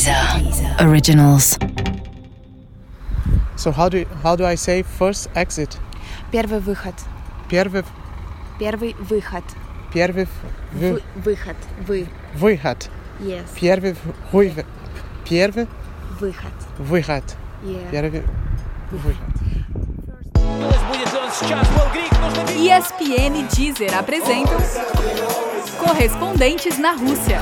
Deezer 0.00 0.16
Originals. 0.80 1.58
So 3.56 3.70
how 3.70 3.90
do 3.90 4.06
how 4.22 4.34
do 4.34 4.46
I 4.46 4.54
say 4.56 4.82
first 4.82 5.28
exit? 5.34 5.76
Первый 6.32 6.60
выход. 6.60 6.94
Первый 7.50 7.84
Первый 8.58 8.94
выход. 8.98 9.44
первый 9.92 10.26
вы- 10.72 10.92
Вы- 10.92 11.02
выход. 11.16 11.56
Вы. 11.86 12.06
выход. 12.34 12.88
Yes. 13.20 13.44
Первый 13.60 13.94
вы- 14.32 14.64
первый 15.28 15.66
Выход. 16.20 16.52
выход. 16.78 17.24
Yeah. 17.62 17.90
Первый 17.90 18.22
выход. 18.90 19.30
ESPN 22.56 23.34
e 23.36 23.42
Deezer 23.44 23.92
apresentam 23.94 24.58
Correspondentes 25.78 26.78
na 26.78 26.92
Rússia, 26.94 27.40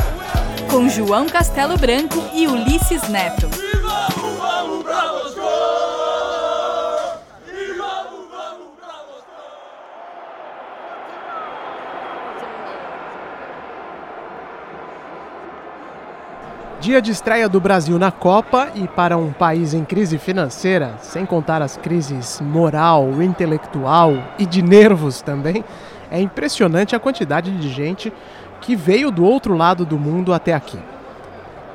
com 0.69 0.87
João 0.87 1.25
Castelo 1.25 1.75
Branco 1.77 2.23
e 2.31 2.47
Ulisses 2.47 3.09
Neto. 3.09 3.49
Dia 16.79 17.01
de 17.01 17.11
estreia 17.11 17.49
do 17.49 17.59
Brasil 17.59 17.97
na 17.97 18.11
Copa 18.11 18.69
e 18.75 18.87
para 18.87 19.17
um 19.17 19.33
país 19.33 19.73
em 19.73 19.83
crise 19.83 20.19
financeira, 20.19 20.93
sem 21.01 21.25
contar 21.25 21.63
as 21.63 21.77
crises 21.77 22.39
moral, 22.41 23.21
intelectual 23.21 24.13
e 24.37 24.45
de 24.45 24.61
nervos 24.61 25.21
também, 25.21 25.63
é 26.11 26.19
impressionante 26.21 26.95
a 26.95 26.99
quantidade 26.99 27.51
de 27.57 27.69
gente 27.69 28.13
que 28.61 28.75
veio 28.75 29.11
do 29.11 29.23
outro 29.23 29.55
lado 29.55 29.85
do 29.85 29.97
mundo 29.97 30.33
até 30.33 30.53
aqui. 30.53 30.79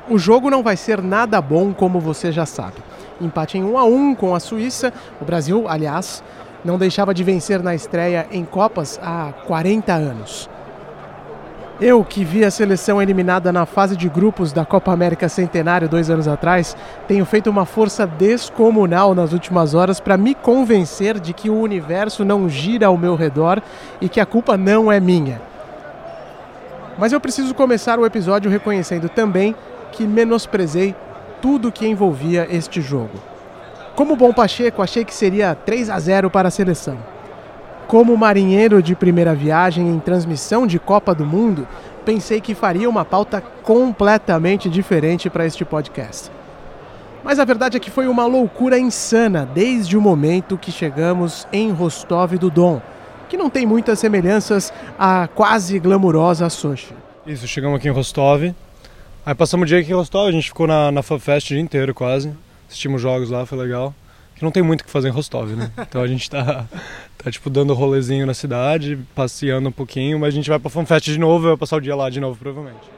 O 0.09 0.17
jogo 0.19 0.49
não 0.49 0.61
vai 0.61 0.77
ser 0.77 1.01
nada 1.01 1.41
bom, 1.41 1.73
como 1.73 1.99
você 1.99 2.31
já 2.31 2.45
sabe. 2.45 2.75
Empate 3.19 3.57
em 3.57 3.63
1 3.63 3.77
a 3.77 3.83
1 3.85 4.15
com 4.15 4.35
a 4.35 4.39
Suíça. 4.39 4.93
O 5.19 5.25
Brasil, 5.25 5.65
aliás, 5.67 6.23
não 6.63 6.77
deixava 6.77 7.13
de 7.13 7.23
vencer 7.23 7.63
na 7.63 7.73
estreia 7.73 8.27
em 8.31 8.45
Copas 8.45 8.99
há 9.01 9.33
40 9.47 9.93
anos. 9.93 10.49
Eu, 11.79 12.05
que 12.05 12.23
vi 12.23 12.45
a 12.45 12.51
seleção 12.51 13.01
eliminada 13.01 13.51
na 13.51 13.65
fase 13.65 13.97
de 13.97 14.07
grupos 14.07 14.53
da 14.53 14.63
Copa 14.63 14.93
América 14.93 15.27
Centenário 15.27 15.89
dois 15.89 16.09
anos 16.09 16.25
atrás, 16.25 16.75
tenho 17.05 17.25
feito 17.25 17.49
uma 17.49 17.65
força 17.65 18.07
descomunal 18.07 19.13
nas 19.13 19.33
últimas 19.33 19.73
horas 19.73 19.99
para 19.99 20.15
me 20.15 20.33
convencer 20.33 21.19
de 21.19 21.33
que 21.33 21.49
o 21.49 21.59
universo 21.59 22.23
não 22.23 22.47
gira 22.47 22.87
ao 22.87 22.97
meu 22.97 23.15
redor 23.15 23.61
e 23.99 24.07
que 24.07 24.21
a 24.21 24.25
culpa 24.25 24.55
não 24.55 24.89
é 24.89 25.01
minha. 25.01 25.41
Mas 26.97 27.11
eu 27.11 27.19
preciso 27.19 27.53
começar 27.53 27.99
o 27.99 28.05
episódio 28.05 28.49
reconhecendo 28.49 29.09
também 29.09 29.55
que 29.91 30.07
menosprezei 30.07 30.95
tudo 31.41 31.71
que 31.71 31.87
envolvia 31.87 32.47
este 32.49 32.81
jogo. 32.81 33.19
Como 33.95 34.15
bom 34.15 34.33
Pacheco, 34.33 34.81
achei 34.81 35.05
que 35.05 35.13
seria 35.13 35.55
3 35.55 35.89
a 35.89 35.99
0 35.99 36.29
para 36.29 36.47
a 36.47 36.51
seleção. 36.51 36.97
Como 37.87 38.17
marinheiro 38.17 38.81
de 38.81 38.95
primeira 38.95 39.35
viagem 39.35 39.87
em 39.87 39.99
transmissão 39.99 40.65
de 40.65 40.79
Copa 40.79 41.13
do 41.13 41.25
Mundo, 41.25 41.67
pensei 42.03 42.41
que 42.41 42.55
faria 42.55 42.89
uma 42.89 43.05
pauta 43.05 43.41
completamente 43.63 44.69
diferente 44.69 45.29
para 45.29 45.45
este 45.45 45.63
podcast. 45.63 46.31
Mas 47.23 47.39
a 47.39 47.45
verdade 47.45 47.77
é 47.77 47.79
que 47.79 47.91
foi 47.91 48.07
uma 48.07 48.25
loucura 48.25 48.77
insana 48.77 49.47
desde 49.53 49.97
o 49.97 50.01
momento 50.01 50.57
que 50.57 50.71
chegamos 50.71 51.47
em 51.51 51.71
Rostov 51.71 52.37
do 52.37 52.49
Don, 52.49 52.81
que 53.29 53.37
não 53.37 53.49
tem 53.49 53.65
muitas 53.65 53.99
semelhanças 53.99 54.73
à 54.97 55.27
quase 55.27 55.79
glamurosa 55.79 56.49
Sochi. 56.49 56.93
Isso, 57.25 57.47
chegamos 57.47 57.77
aqui 57.77 57.87
em 57.87 57.91
Rostov. 57.91 58.53
Aí 59.25 59.33
passamos 59.33 59.65
o 59.65 59.67
dia 59.67 59.79
aqui 59.79 59.91
em 59.91 59.95
Rostov, 59.95 60.27
a 60.27 60.31
gente 60.31 60.49
ficou 60.49 60.67
na, 60.67 60.91
na 60.91 61.01
FanFest 61.01 61.51
o 61.51 61.53
dia 61.55 61.61
inteiro 61.61 61.93
quase. 61.93 62.31
Assistimos 62.67 63.01
jogos 63.01 63.29
lá, 63.29 63.45
foi 63.45 63.57
legal. 63.57 63.93
Que 64.35 64.43
não 64.43 64.51
tem 64.51 64.61
muito 64.61 64.81
o 64.81 64.83
que 64.83 64.91
fazer 64.91 65.07
em 65.07 65.11
Rostov, 65.11 65.51
né? 65.55 65.71
Então 65.79 66.01
a 66.01 66.07
gente 66.07 66.29
tá, 66.29 66.65
tá 67.17 67.31
tipo 67.31 67.49
dando 67.49 67.73
rolezinho 67.73 68.25
na 68.25 68.33
cidade, 68.33 68.99
passeando 69.15 69.69
um 69.69 69.71
pouquinho, 69.71 70.19
mas 70.19 70.29
a 70.29 70.35
gente 70.35 70.49
vai 70.49 70.59
pra 70.59 70.69
FanFest 70.69 71.05
de 71.05 71.19
novo 71.19 71.45
e 71.45 71.49
vai 71.49 71.57
passar 71.57 71.77
o 71.77 71.81
dia 71.81 71.95
lá 71.95 72.09
de 72.09 72.19
novo, 72.19 72.37
provavelmente. 72.37 72.95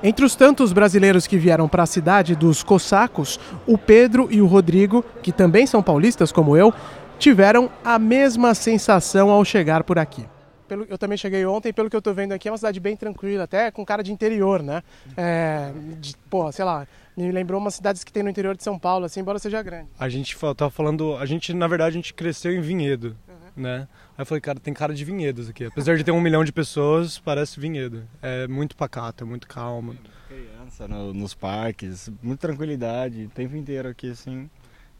Entre 0.00 0.24
os 0.24 0.36
tantos 0.36 0.72
brasileiros 0.72 1.26
que 1.26 1.36
vieram 1.36 1.68
para 1.68 1.82
a 1.82 1.86
cidade 1.86 2.36
dos 2.36 2.62
cossacos, 2.62 3.40
o 3.66 3.76
Pedro 3.76 4.28
e 4.30 4.40
o 4.40 4.46
Rodrigo, 4.46 5.04
que 5.22 5.32
também 5.32 5.66
são 5.66 5.82
paulistas 5.82 6.30
como 6.30 6.56
eu, 6.56 6.72
tiveram 7.18 7.70
a 7.84 7.98
mesma 7.98 8.54
sensação 8.54 9.30
ao 9.30 9.44
chegar 9.44 9.82
por 9.84 9.98
aqui. 9.98 10.24
Pelo- 10.68 10.86
eu 10.88 10.98
também 10.98 11.16
cheguei 11.16 11.44
ontem, 11.46 11.72
pelo 11.72 11.88
que 11.88 11.96
eu 11.96 12.02
tô 12.02 12.12
vendo 12.12 12.32
aqui, 12.32 12.46
é 12.48 12.50
uma 12.50 12.58
cidade 12.58 12.78
bem 12.78 12.94
tranquila, 12.94 13.44
até 13.44 13.70
com 13.70 13.84
cara 13.86 14.02
de 14.02 14.12
interior, 14.12 14.62
né? 14.62 14.82
É, 15.16 15.72
de, 15.98 16.14
pô, 16.28 16.50
sei 16.52 16.64
lá, 16.64 16.86
me 17.16 17.32
lembrou 17.32 17.58
umas 17.58 17.74
cidades 17.74 18.04
que 18.04 18.12
tem 18.12 18.22
no 18.22 18.28
interior 18.28 18.54
de 18.56 18.62
São 18.62 18.78
Paulo, 18.78 19.06
assim, 19.06 19.20
embora 19.20 19.38
seja 19.38 19.62
grande. 19.62 19.88
A 19.98 20.08
gente 20.10 20.36
tava 20.54 20.70
falando, 20.70 21.16
a 21.16 21.24
gente 21.24 21.54
na 21.54 21.66
verdade 21.66 21.90
a 21.94 21.98
gente 21.98 22.12
cresceu 22.12 22.52
em 22.52 22.60
Vinhedo, 22.60 23.16
né? 23.56 23.88
Aí 24.16 24.22
eu 24.22 24.26
falei, 24.26 24.40
cara, 24.42 24.60
tem 24.60 24.74
cara 24.74 24.92
de 24.92 25.04
vinhedos 25.04 25.48
aqui. 25.48 25.64
Apesar 25.64 25.96
de 25.96 26.04
ter 26.04 26.10
um 26.10 26.20
milhão 26.20 26.44
de 26.44 26.52
pessoas, 26.52 27.18
parece 27.18 27.58
Vinhedo. 27.58 28.02
É 28.20 28.46
muito 28.46 28.76
pacato, 28.76 29.24
é 29.24 29.26
muito 29.26 29.48
calmo. 29.48 29.96
Criança 30.28 30.86
no- 30.86 31.14
nos 31.14 31.32
parques, 31.34 32.10
muita 32.22 32.46
tranquilidade, 32.48 33.24
o 33.24 33.28
tempo 33.30 33.56
inteiro 33.56 33.88
aqui 33.88 34.10
assim, 34.10 34.50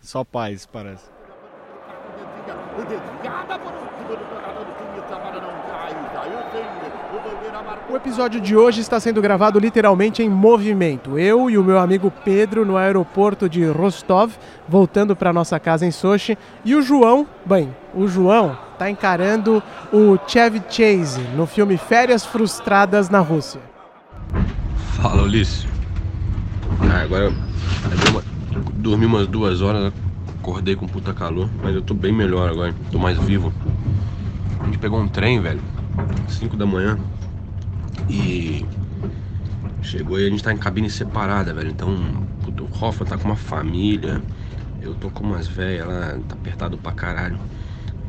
só 0.00 0.24
paz 0.24 0.64
parece. 0.64 1.04
O 7.90 7.96
episódio 7.96 8.40
de 8.40 8.54
hoje 8.54 8.80
está 8.80 9.00
sendo 9.00 9.22
gravado 9.22 9.58
literalmente 9.58 10.22
em 10.22 10.28
movimento. 10.28 11.18
Eu 11.18 11.48
e 11.48 11.56
o 11.56 11.64
meu 11.64 11.78
amigo 11.78 12.12
Pedro 12.24 12.64
no 12.64 12.76
aeroporto 12.76 13.48
de 13.48 13.64
Rostov, 13.64 14.32
voltando 14.68 15.16
para 15.16 15.32
nossa 15.32 15.58
casa 15.58 15.86
em 15.86 15.90
Sochi, 15.90 16.36
e 16.64 16.74
o 16.74 16.82
João, 16.82 17.26
bem, 17.46 17.74
o 17.94 18.06
João 18.06 18.58
está 18.74 18.90
encarando 18.90 19.62
o 19.92 20.18
Chevy 20.26 20.62
Chase 20.68 21.20
no 21.34 21.46
filme 21.46 21.76
Férias 21.76 22.24
Frustradas 22.24 23.08
na 23.08 23.20
Rússia. 23.20 23.60
Fala, 25.00 25.22
Ulisses. 25.22 25.66
Ah, 26.92 27.02
agora 27.02 27.24
eu 27.24 27.32
dormi 28.74 29.06
umas 29.06 29.26
duas 29.26 29.62
horas, 29.62 29.92
acordei 30.48 30.74
com 30.74 30.86
puta 30.86 31.12
calor, 31.12 31.48
mas 31.62 31.74
eu 31.74 31.82
tô 31.82 31.92
bem 31.92 32.10
melhor 32.10 32.48
agora, 32.48 32.74
tô 32.90 32.98
mais 32.98 33.18
vivo. 33.18 33.52
A 34.60 34.64
gente 34.64 34.78
pegou 34.78 34.98
um 34.98 35.06
trem, 35.06 35.40
velho, 35.40 35.60
5 36.26 36.56
da 36.56 36.64
manhã, 36.64 36.98
e 38.08 38.64
chegou 39.82 40.18
e 40.18 40.26
a 40.26 40.30
gente 40.30 40.42
tá 40.42 40.52
em 40.52 40.56
cabine 40.56 40.88
separada, 40.88 41.52
velho. 41.52 41.70
Então, 41.70 41.94
puto, 42.42 42.64
o 42.64 42.84
Hoffa 42.84 43.04
tá 43.04 43.18
com 43.18 43.26
uma 43.26 43.36
família, 43.36 44.22
eu 44.80 44.94
tô 44.94 45.10
com 45.10 45.22
umas 45.24 45.46
velhas 45.46 45.86
lá, 45.86 46.18
tá 46.26 46.34
apertado 46.34 46.78
pra 46.78 46.92
caralho. 46.92 47.38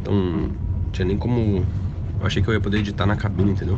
Então, 0.02 0.14
não 0.14 0.52
tinha 0.94 1.06
nem 1.06 1.18
como. 1.18 1.66
Eu 2.20 2.26
achei 2.26 2.42
que 2.42 2.48
eu 2.48 2.54
ia 2.54 2.62
poder 2.62 2.80
editar 2.80 3.06
na 3.06 3.18
cabine, 3.18 3.52
entendeu? 3.52 3.78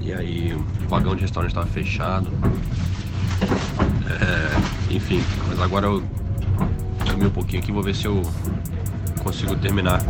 E 0.00 0.12
aí 0.12 0.54
o 0.54 0.88
vagão 0.88 1.14
de 1.14 1.22
restaurante 1.22 1.50
estava 1.50 1.66
fechado. 1.66 2.28
É, 4.08 4.94
enfim, 4.94 5.22
mas 5.48 5.60
agora 5.60 5.86
eu 5.86 6.02
um 7.24 7.30
pouquinho 7.30 7.62
aqui, 7.62 7.72
vou 7.72 7.82
ver 7.82 7.94
se 7.94 8.04
eu 8.04 8.20
consigo 9.22 9.56
terminar. 9.56 10.00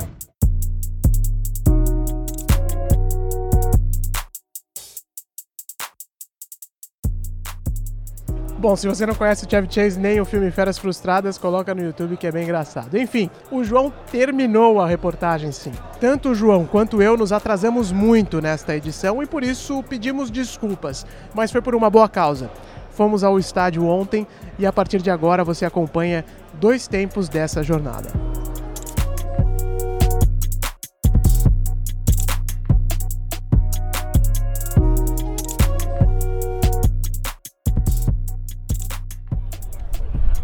Bom, 8.59 8.75
se 8.75 8.89
você 8.89 9.07
não 9.07 9.15
conhece 9.15 9.47
o 9.47 9.49
Chevy 9.49 9.69
Chase 9.71 10.01
nem 10.01 10.21
o 10.21 10.25
filme 10.25 10.51
Férias 10.51 10.77
Frustradas, 10.77 11.39
coloca 11.39 11.73
no 11.73 11.85
YouTube 11.85 12.17
que 12.17 12.27
é 12.27 12.33
bem 12.33 12.43
engraçado. 12.43 12.99
Enfim, 12.99 13.31
o 13.49 13.63
João 13.63 13.93
terminou 14.11 14.81
a 14.81 14.89
reportagem 14.89 15.53
sim. 15.53 15.71
Tanto 16.01 16.31
o 16.31 16.35
João 16.35 16.67
quanto 16.67 17.01
eu 17.01 17.17
nos 17.17 17.31
atrasamos 17.31 17.93
muito 17.93 18.41
nesta 18.41 18.75
edição 18.75 19.23
e 19.23 19.27
por 19.27 19.45
isso 19.45 19.85
pedimos 19.85 20.31
desculpas, 20.31 21.07
mas 21.33 21.53
foi 21.53 21.61
por 21.61 21.77
uma 21.77 21.89
boa 21.89 22.09
causa. 22.09 22.51
Fomos 22.91 23.23
ao 23.23 23.39
estádio 23.39 23.85
ontem 23.85 24.27
e 24.59 24.65
a 24.65 24.73
partir 24.73 25.03
de 25.03 25.11
agora 25.11 25.45
você 25.45 25.67
acompanha 25.67 26.25
dois 26.61 26.89
tempos 26.89 27.29
dessa 27.29 27.63
jornada. 27.63 28.11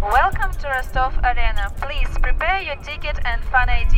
Welcome 0.00 0.52
to 0.60 0.68
Rostov 0.68 1.14
Arena. 1.22 1.72
Please 1.80 2.10
prepare 2.20 2.62
your 2.62 2.76
ticket 2.82 3.18
and 3.24 3.42
fan 3.50 3.68
ID. 3.68 3.96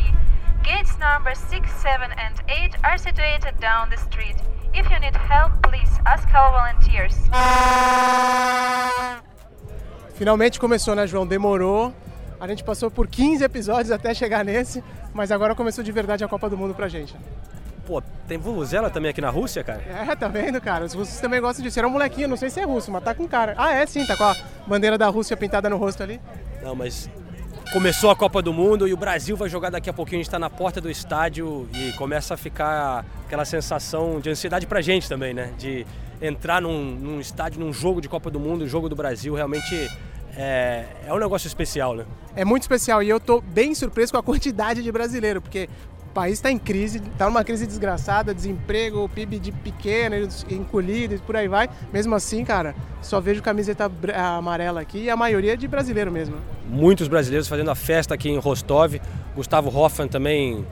Gates 0.62 0.96
number 0.98 1.34
6, 1.34 1.70
7, 1.82 2.10
and 2.16 2.42
8 2.48 2.76
are 2.84 2.96
situated 2.96 3.58
down 3.60 3.90
the 3.90 3.96
street. 3.96 4.36
If 4.72 4.88
you 4.90 4.98
need 5.00 5.16
help, 5.16 5.62
please 5.62 5.90
ask 6.06 6.32
our 6.34 6.50
volunteers. 6.52 7.14
Finalmente 10.14 10.60
começou, 10.60 10.94
né, 10.94 11.06
João? 11.06 11.26
Demorou. 11.26 11.92
A 12.40 12.46
gente 12.48 12.64
passou 12.64 12.90
por 12.90 13.06
15 13.06 13.44
episódios 13.44 13.90
até 13.90 14.12
chegar 14.12 14.44
nesse, 14.44 14.82
mas 15.12 15.30
agora 15.30 15.54
começou 15.54 15.82
de 15.82 15.92
verdade 15.92 16.24
a 16.24 16.28
Copa 16.28 16.48
do 16.50 16.56
Mundo 16.56 16.74
pra 16.74 16.88
gente. 16.88 17.14
Pô, 17.86 18.02
tem 18.26 18.38
Vuvuzela 18.38 18.88
também 18.88 19.10
aqui 19.10 19.20
na 19.20 19.28
Rússia, 19.28 19.62
cara? 19.62 19.82
É, 19.82 20.16
tá 20.16 20.26
vendo, 20.26 20.60
cara? 20.60 20.84
Os 20.84 20.94
russos 20.94 21.20
também 21.20 21.40
gostam 21.40 21.62
disso. 21.62 21.78
Era 21.78 21.86
um 21.86 21.90
molequinho, 21.90 22.28
não 22.28 22.36
sei 22.36 22.48
se 22.48 22.58
é 22.58 22.64
russo, 22.64 22.90
mas 22.90 23.04
tá 23.04 23.14
com 23.14 23.28
cara. 23.28 23.54
Ah, 23.58 23.74
é 23.74 23.84
sim, 23.84 24.06
tá 24.06 24.16
com 24.16 24.24
a 24.24 24.34
bandeira 24.66 24.96
da 24.96 25.06
Rússia 25.08 25.36
pintada 25.36 25.68
no 25.68 25.76
rosto 25.76 26.02
ali. 26.02 26.18
Não, 26.62 26.74
mas 26.74 27.10
começou 27.72 28.10
a 28.10 28.16
Copa 28.16 28.40
do 28.40 28.54
Mundo 28.54 28.88
e 28.88 28.94
o 28.94 28.96
Brasil 28.96 29.36
vai 29.36 29.50
jogar 29.50 29.68
daqui 29.68 29.90
a 29.90 29.92
pouquinho. 29.92 30.16
A 30.16 30.22
gente 30.22 30.28
está 30.28 30.38
na 30.38 30.48
porta 30.48 30.80
do 30.80 30.90
estádio 30.90 31.68
e 31.74 31.92
começa 31.92 32.32
a 32.34 32.36
ficar 32.38 33.04
aquela 33.26 33.44
sensação 33.44 34.18
de 34.18 34.30
ansiedade 34.30 34.66
pra 34.66 34.80
gente 34.80 35.06
também, 35.06 35.34
né? 35.34 35.52
De 35.58 35.86
entrar 36.22 36.62
num, 36.62 36.82
num 36.82 37.20
estádio, 37.20 37.60
num 37.60 37.72
jogo 37.72 38.00
de 38.00 38.08
Copa 38.08 38.30
do 38.30 38.40
Mundo, 38.40 38.66
jogo 38.66 38.88
do 38.88 38.96
Brasil, 38.96 39.34
realmente 39.34 39.90
é, 40.36 40.84
é 41.06 41.12
um 41.12 41.18
negócio 41.18 41.46
especial, 41.46 41.94
né? 41.94 42.04
É 42.36 42.44
muito 42.44 42.62
especial 42.62 43.02
e 43.02 43.08
eu 43.08 43.20
tô 43.20 43.40
bem 43.40 43.74
surpreso 43.74 44.12
com 44.12 44.18
a 44.18 44.22
quantidade 44.22 44.82
de 44.82 44.90
brasileiro, 44.90 45.40
porque 45.40 45.68
o 46.10 46.14
país 46.14 46.34
está 46.34 46.50
em 46.50 46.58
crise, 46.58 46.98
está 46.98 47.26
numa 47.26 47.44
crise 47.44 47.66
desgraçada, 47.66 48.34
desemprego, 48.34 49.08
PIB 49.08 49.38
de 49.38 49.52
pequeno, 49.52 50.16
encolhido 50.50 51.14
e 51.14 51.18
por 51.18 51.36
aí 51.36 51.48
vai. 51.48 51.68
Mesmo 51.92 52.14
assim, 52.14 52.44
cara, 52.44 52.74
só 53.02 53.20
vejo 53.20 53.42
camiseta 53.42 53.90
amarela 54.14 54.80
aqui 54.80 55.04
e 55.04 55.10
a 55.10 55.16
maioria 55.16 55.54
é 55.54 55.56
de 55.56 55.68
brasileiro 55.68 56.10
mesmo. 56.10 56.36
Muitos 56.68 57.08
brasileiros 57.08 57.48
fazendo 57.48 57.70
a 57.70 57.74
festa 57.74 58.14
aqui 58.14 58.28
em 58.28 58.38
Rostov. 58.38 59.00
Gustavo 59.34 59.76
Hoffmann 59.76 60.08
também 60.08 60.64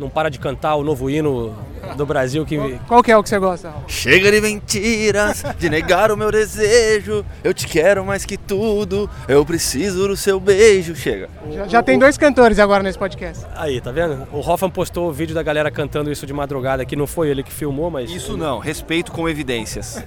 não 0.00 0.08
para 0.08 0.30
de 0.30 0.38
cantar 0.38 0.74
o 0.76 0.82
novo 0.82 1.10
hino 1.10 1.54
do 1.96 2.06
Brasil 2.06 2.44
que 2.46 2.58
Qual 2.88 3.02
que 3.02 3.12
é 3.12 3.16
o 3.16 3.22
que 3.22 3.28
você 3.28 3.38
gosta, 3.38 3.70
Raul? 3.70 3.84
Chega 3.86 4.32
de 4.32 4.40
mentiras, 4.40 5.44
de 5.58 5.68
negar 5.68 6.10
o 6.10 6.16
meu 6.16 6.32
desejo. 6.32 7.24
Eu 7.44 7.52
te 7.52 7.66
quero 7.66 8.04
mais 8.04 8.24
que 8.24 8.36
tudo. 8.36 9.08
Eu 9.28 9.44
preciso 9.44 10.08
do 10.08 10.16
seu 10.16 10.40
beijo. 10.40 10.94
Chega. 10.96 11.28
Já, 11.50 11.68
já 11.68 11.82
tem 11.82 11.98
dois 11.98 12.16
cantores 12.16 12.58
agora 12.58 12.82
nesse 12.82 12.98
podcast. 12.98 13.44
Aí, 13.54 13.80
tá 13.80 13.92
vendo? 13.92 14.26
O 14.32 14.38
Hoffman 14.38 14.70
postou 14.70 15.08
o 15.08 15.12
vídeo 15.12 15.34
da 15.34 15.42
galera 15.42 15.70
cantando 15.70 16.10
isso 16.10 16.26
de 16.26 16.32
madrugada, 16.32 16.84
que 16.84 16.96
não 16.96 17.06
foi 17.06 17.28
ele 17.28 17.42
que 17.42 17.52
filmou, 17.52 17.90
mas. 17.90 18.10
Isso 18.10 18.36
não, 18.36 18.58
respeito 18.58 19.12
com 19.12 19.28
evidências. 19.28 20.02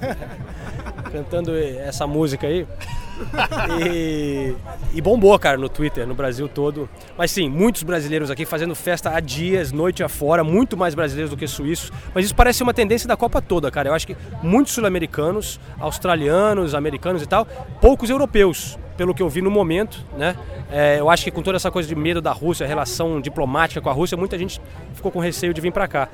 Cantando 1.11 1.55
essa 1.55 2.07
música 2.07 2.47
aí. 2.47 2.65
E, 3.79 4.55
e 4.93 5.01
bombou, 5.01 5.37
cara, 5.37 5.57
no 5.57 5.69
Twitter, 5.69 6.07
no 6.07 6.15
Brasil 6.15 6.47
todo. 6.47 6.89
Mas 7.17 7.31
sim, 7.31 7.49
muitos 7.49 7.83
brasileiros 7.83 8.29
aqui 8.29 8.45
fazendo 8.45 8.75
festa 8.75 9.11
há 9.15 9.19
dias, 9.19 9.71
noite 9.71 10.03
afora, 10.03 10.43
muito 10.43 10.75
mais 10.75 10.95
brasileiros 10.95 11.29
do 11.29 11.37
que 11.37 11.47
suíços. 11.47 11.91
Mas 12.13 12.25
isso 12.25 12.35
parece 12.35 12.63
uma 12.63 12.73
tendência 12.73 13.07
da 13.07 13.15
Copa 13.15 13.41
toda, 13.41 13.69
cara. 13.71 13.89
Eu 13.89 13.93
acho 13.93 14.07
que 14.07 14.15
muitos 14.41 14.73
sul-americanos, 14.73 15.59
australianos, 15.79 16.73
americanos 16.73 17.21
e 17.21 17.27
tal, 17.27 17.45
poucos 17.79 18.09
europeus, 18.09 18.77
pelo 18.97 19.13
que 19.13 19.21
eu 19.21 19.29
vi 19.29 19.41
no 19.41 19.51
momento, 19.51 20.05
né? 20.17 20.35
É, 20.71 20.99
eu 20.99 21.09
acho 21.09 21.23
que 21.23 21.31
com 21.31 21.41
toda 21.41 21.57
essa 21.57 21.71
coisa 21.71 21.87
de 21.87 21.95
medo 21.95 22.21
da 22.21 22.31
Rússia, 22.31 22.65
relação 22.65 23.21
diplomática 23.21 23.81
com 23.81 23.89
a 23.89 23.93
Rússia, 23.93 24.17
muita 24.17 24.37
gente 24.37 24.61
ficou 24.93 25.11
com 25.11 25.19
receio 25.19 25.53
de 25.53 25.61
vir 25.61 25.71
para 25.71 25.87
cá. 25.87 26.09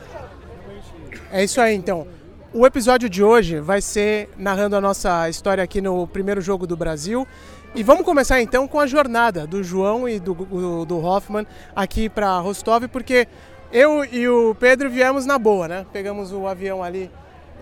É 1.32 1.44
isso 1.44 1.62
aí, 1.62 1.76
então. 1.76 2.08
O 2.52 2.66
episódio 2.66 3.08
de 3.08 3.24
hoje 3.24 3.60
vai 3.60 3.80
ser 3.80 4.28
narrando 4.36 4.76
a 4.76 4.82
nossa 4.82 5.30
história 5.30 5.64
aqui 5.64 5.80
no 5.80 6.08
primeiro 6.08 6.42
jogo 6.42 6.66
do 6.66 6.76
Brasil. 6.76 7.28
E 7.76 7.84
vamos 7.84 8.04
começar 8.04 8.42
então 8.42 8.68
com 8.68 8.80
a 8.80 8.88
jornada 8.88 9.46
do 9.46 9.64
João 9.64 10.10
e 10.10 10.20
do, 10.20 10.34
do, 10.34 10.84
do 10.84 10.98
Hoffman 10.98 11.46
aqui 11.76 12.10
para 12.10 12.40
Rostov, 12.40 12.88
porque 12.88 13.28
eu 13.72 14.04
e 14.04 14.28
o 14.28 14.56
Pedro 14.56 14.90
viemos 14.90 15.28
na 15.28 15.38
boa, 15.38 15.68
né? 15.68 15.86
Pegamos 15.94 16.32
o 16.32 16.48
avião 16.48 16.84
ali 16.84 17.12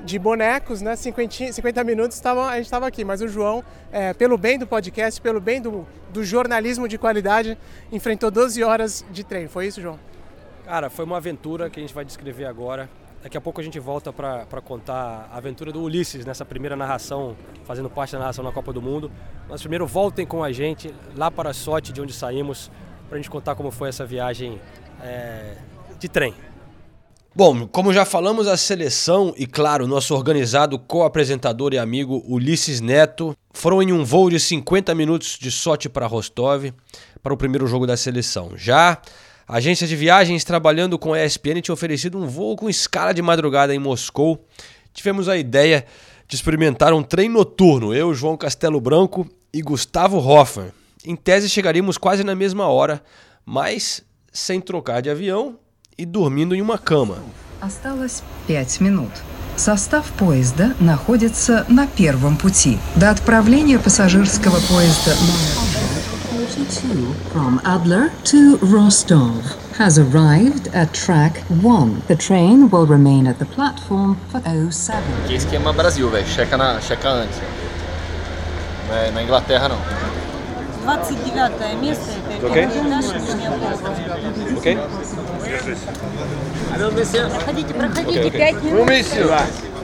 de 0.05 0.17
bonecos, 0.17 0.81
né? 0.81 0.95
50, 0.95 1.51
50 1.51 1.83
minutos 1.83 2.17
tava, 2.21 2.47
a 2.47 2.55
gente 2.55 2.65
estava 2.65 2.87
aqui, 2.87 3.03
mas 3.03 3.21
o 3.21 3.27
João, 3.27 3.65
é, 3.91 4.13
pelo 4.13 4.37
bem 4.37 4.57
do 4.57 4.65
podcast, 4.65 5.19
pelo 5.19 5.41
bem 5.41 5.61
do, 5.61 5.85
do 6.13 6.23
jornalismo 6.23 6.87
de 6.87 6.97
qualidade, 6.97 7.57
enfrentou 7.91 8.31
12 8.31 8.63
horas 8.63 9.03
de 9.11 9.25
trem. 9.25 9.49
Foi 9.49 9.67
isso, 9.67 9.81
João? 9.81 9.99
Cara, 10.63 10.89
foi 10.89 11.03
uma 11.03 11.17
aventura 11.17 11.69
que 11.69 11.77
a 11.77 11.83
gente 11.83 11.93
vai 11.93 12.05
descrever 12.05 12.45
agora. 12.45 12.89
Daqui 13.21 13.35
a 13.35 13.41
pouco 13.41 13.59
a 13.59 13.63
gente 13.63 13.79
volta 13.79 14.13
para 14.13 14.61
contar 14.61 15.29
a 15.31 15.37
aventura 15.37 15.71
do 15.71 15.81
Ulisses 15.81 16.25
nessa 16.25 16.45
primeira 16.45 16.75
narração, 16.75 17.35
fazendo 17.65 17.89
parte 17.89 18.13
da 18.13 18.19
narração 18.19 18.43
na 18.43 18.51
Copa 18.51 18.71
do 18.71 18.81
Mundo. 18.81 19.11
Mas 19.49 19.61
primeiro 19.61 19.87
voltem 19.87 20.25
com 20.25 20.43
a 20.43 20.51
gente 20.51 20.93
lá 21.15 21.31
para 21.31 21.49
a 21.49 21.53
Sorte, 21.53 21.91
de 21.91 21.99
onde 21.99 22.13
saímos, 22.13 22.71
para 23.09 23.17
a 23.17 23.21
gente 23.21 23.29
contar 23.29 23.55
como 23.55 23.71
foi 23.71 23.89
essa 23.89 24.05
viagem 24.05 24.61
é, 25.01 25.57
de 25.99 26.07
trem. 26.07 26.33
Bom, 27.35 27.67
como 27.67 27.93
já 27.93 28.03
falamos, 28.03 28.47
a 28.47 28.57
seleção 28.57 29.33
e, 29.37 29.45
claro, 29.45 29.85
nosso 29.85 30.15
organizado 30.15 30.79
co-apresentador 30.79 31.71
e 31.73 31.77
amigo 31.77 32.23
Ulisses 32.27 32.81
Neto 32.81 33.35
foram 33.53 33.81
em 33.81 33.93
um 33.93 34.03
voo 34.03 34.29
de 34.29 34.39
50 34.39 34.95
minutos 34.95 35.37
de 35.39 35.51
sorte 35.51 35.87
para 35.87 36.07
Rostov 36.07 36.71
para 37.21 37.33
o 37.33 37.37
primeiro 37.37 37.67
jogo 37.67 37.85
da 37.85 37.95
seleção. 37.95 38.53
Já 38.55 38.99
a 39.46 39.56
agência 39.56 39.86
de 39.86 39.96
viagens 39.96 40.44
trabalhando 40.44 40.98
com 40.98 41.12
a 41.12 41.24
ESPN 41.24 41.60
tinha 41.60 41.74
oferecido 41.74 42.18
um 42.18 42.26
voo 42.26 42.56
com 42.56 42.70
escala 42.70 43.12
de 43.12 43.20
madrugada 43.20 43.74
em 43.74 43.78
Moscou. 43.78 44.46
Tivemos 44.94 45.28
a 45.28 45.36
ideia 45.36 45.84
de 46.28 46.36
experimentar 46.36 46.92
um 46.92 47.02
trem 47.02 47.28
noturno, 47.28 47.94
eu, 47.94 48.14
João 48.14 48.36
Castelo 48.36 48.80
Branco 48.80 49.28
e 49.52 49.60
Gustavo 49.60 50.18
Hoffman. 50.18 50.72
Em 51.04 51.16
tese 51.16 51.48
chegaríamos 51.48 51.98
quase 51.98 52.22
na 52.24 52.34
mesma 52.34 52.68
hora, 52.68 53.02
mas 53.44 54.02
sem 54.32 54.60
trocar 54.60 55.02
de 55.02 55.10
avião 55.10 55.58
и 55.98 56.06
dormindo 56.06 56.54
em 56.54 56.62
uma 56.62 56.78
cama. 56.78 57.18
Осталось 57.60 58.22
пять 58.46 58.80
минут. 58.80 59.10
Состав 59.56 60.10
поезда 60.18 60.74
находится 60.80 61.66
на 61.68 61.86
первом 61.86 62.36
пути. 62.36 62.78
До 62.96 63.10
отправления 63.10 63.78
пассажирского 63.78 64.58
поезда 64.60 65.14
номер 65.20 65.65
42 66.56 67.12
from 67.30 67.60
Adler 67.62 68.10
to 68.24 68.56
Rostov 68.62 69.44
has 69.76 69.98
arrived 69.98 70.68
at 70.68 70.94
track 70.94 71.36
1. 71.60 72.02
The 72.08 72.16
train 72.16 72.70
will 72.70 72.86
remain 72.86 73.26
at 73.26 73.38
the 73.38 73.44
platform 73.44 74.16
for 74.30 74.40
07. 74.40 75.04
Que 75.28 75.34
esquema 75.36 75.74
Brasil, 75.74 76.08
velho. 76.08 76.26
Checa, 76.26 76.56
na, 76.56 76.80
checa 76.80 77.10
antes. 77.10 77.38
Não 78.88 78.96
é 78.96 79.10
na 79.10 79.22
Inglaterra, 79.22 79.68
não. 79.68 79.78
29 80.86 81.76
место, 81.82 82.10
это 82.30 82.46
Окей. 82.46 82.64
этаж, 82.64 83.04
нижняя 83.12 83.50
полка. 83.50 83.90
Ok? 84.56 84.78
Проходите, 87.30 87.74
проходите, 87.74 88.20
Ok, 88.20 88.26
ok. 88.26 88.30
пять 88.30 88.62
минут. 88.62 88.86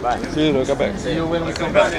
Vai. 0.00 0.18
Sim, 0.32 0.52
no 0.52 0.64
back. 0.76 0.98
See 0.98 1.14
you 1.14 1.26
when 1.26 1.44
we 1.44 1.52
come 1.52 1.72
back. 1.72 1.92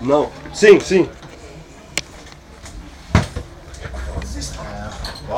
Não. 0.00 0.30
Sim, 0.52 0.80
sim. 0.80 1.08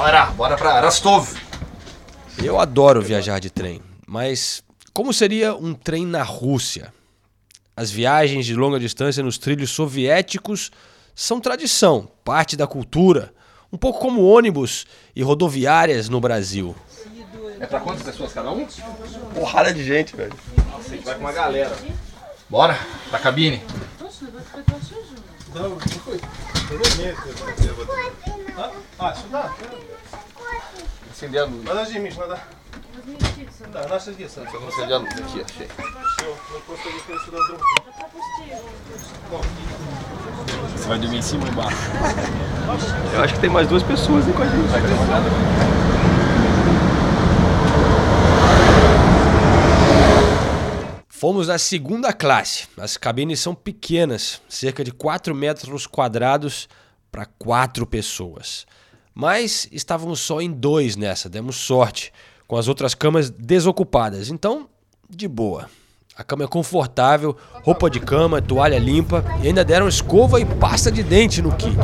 Bora, 0.01 0.25
bora 0.31 0.57
pra 0.57 0.81
Rostov. 0.81 1.27
Eu 2.44 2.59
adoro 2.59 3.03
viajar 3.03 3.38
de 3.38 3.51
trem, 3.51 3.80
mas 4.07 4.63
como 4.92 5.13
seria 5.13 5.53
um 5.53 5.75
trem 5.75 6.07
na 6.07 6.24
Rússia? 6.24 6.92
As 7.77 7.92
viagens 7.92 8.48
de 8.48 8.56
longa 8.56 8.80
distância 8.80 9.21
nos 9.21 9.38
trilhos 9.38 9.69
soviéticos 9.69 10.72
são 11.13 11.39
tradição, 11.39 12.10
parte 12.25 12.58
da 12.58 12.65
cultura, 12.65 13.31
um 13.72 13.77
pouco 13.77 14.00
como 14.00 14.24
ônibus 14.24 14.88
e 15.15 15.22
rodoviárias 15.22 16.10
no 16.10 16.20
Brasil. 16.20 16.75
É 17.60 17.67
pra 17.67 17.79
quantas 17.79 18.01
pessoas 18.01 18.34
cada 18.34 18.50
um? 18.50 18.65
Porrada 19.36 19.72
de 19.72 19.84
gente, 19.84 20.15
velho. 20.15 20.34
Nossa, 20.72 20.93
a 20.93 20.96
gente 20.96 21.05
vai 21.05 21.13
com 21.13 21.22
uma 21.22 21.31
galera. 21.31 21.77
Bora, 22.50 22.75
pra 23.12 23.20
cabine. 23.20 23.62
А, 28.99 29.14
сюда? 29.14 29.52
Acender 31.11 31.42
a 31.42 31.45
luz. 31.47 31.64
Подожди, 31.64 31.99
Миш, 31.99 32.16
надо... 32.16 32.38
Да, 33.73 33.88
наша 33.88 34.12
дистанция. 34.12 34.68
Acender 34.68 34.97
a 34.97 34.99
luz 34.99 35.12
aqui, 35.12 35.40
achei. 35.42 35.68
Все, 35.68 36.37
мы 36.52 36.61
просто 36.61 36.88
ехали 36.88 37.18
сюда 37.25 37.38
с 37.38 37.47
другом. 37.49 37.66
Você 40.76 40.88
vai 40.88 40.99
dormir 40.99 41.18
em 41.18 41.23
cima 41.23 41.45
ou 41.45 41.50
embaixo? 41.50 41.76
Eu 43.14 43.23
acho 43.23 43.35
que 43.35 43.40
tem 43.40 43.50
mais 43.50 43.68
duas 43.68 43.83
pessoas 43.83 44.26
aí 44.26 44.33
com 44.33 44.42
a 44.42 44.47
gente. 44.47 45.89
Fomos 51.22 51.50
na 51.50 51.60
segunda 51.60 52.12
classe. 52.12 52.68
As 52.75 52.98
cabines 52.98 53.40
são 53.40 53.54
pequenas, 53.54 54.42
cerca 54.50 54.84
de 54.84 54.92
4 54.92 55.36
metros 55.36 55.86
quadrados 55.86 56.68
para 57.12 57.28
quatro 57.28 57.86
pessoas. 57.86 58.66
Mas 59.13 59.70
estávamos 59.72 60.20
só 60.20 60.42
em 60.42 60.51
dois 60.51 60.96
nessa, 60.96 61.30
demos 61.30 61.58
sorte, 61.58 62.12
com 62.48 62.58
as 62.58 62.68
outras 62.68 62.96
camas 62.96 63.30
desocupadas. 63.30 64.32
Então, 64.32 64.68
de 65.08 65.28
boa. 65.28 65.70
A 66.18 66.24
cama 66.24 66.46
é 66.46 66.48
confortável, 66.48 67.38
roupa 67.62 67.88
de 67.88 68.00
cama, 68.00 68.42
toalha 68.42 68.80
limpa 68.80 69.24
e 69.44 69.48
ainda 69.48 69.63
deram 69.63 69.88
escova 69.88 70.42
e 70.42 70.46
pasta 70.46 70.92
de 70.92 71.04
dente 71.04 71.40
no 71.40 71.56
kit. 71.56 71.78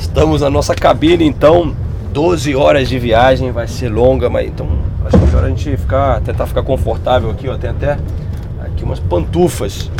Estamos 0.00 0.40
na 0.40 0.48
nossa 0.48 0.74
cabine, 0.74 1.26
então 1.26 1.76
12 2.12 2.54
horas 2.56 2.88
de 2.88 2.98
viagem, 2.98 3.52
vai 3.52 3.68
ser 3.68 3.88
longa, 3.88 4.28
mas 4.28 4.48
então 4.48 4.66
acho 5.04 5.16
é 5.16 5.20
melhor 5.20 5.44
a 5.44 5.48
gente 5.48 5.76
ficar, 5.76 6.20
tentar 6.20 6.46
ficar 6.46 6.62
confortável 6.62 7.30
aqui, 7.30 7.48
ó. 7.48 7.56
Tem 7.56 7.70
até 7.70 7.98
aqui 8.60 8.82
umas 8.82 8.98
pantufas 8.98 9.90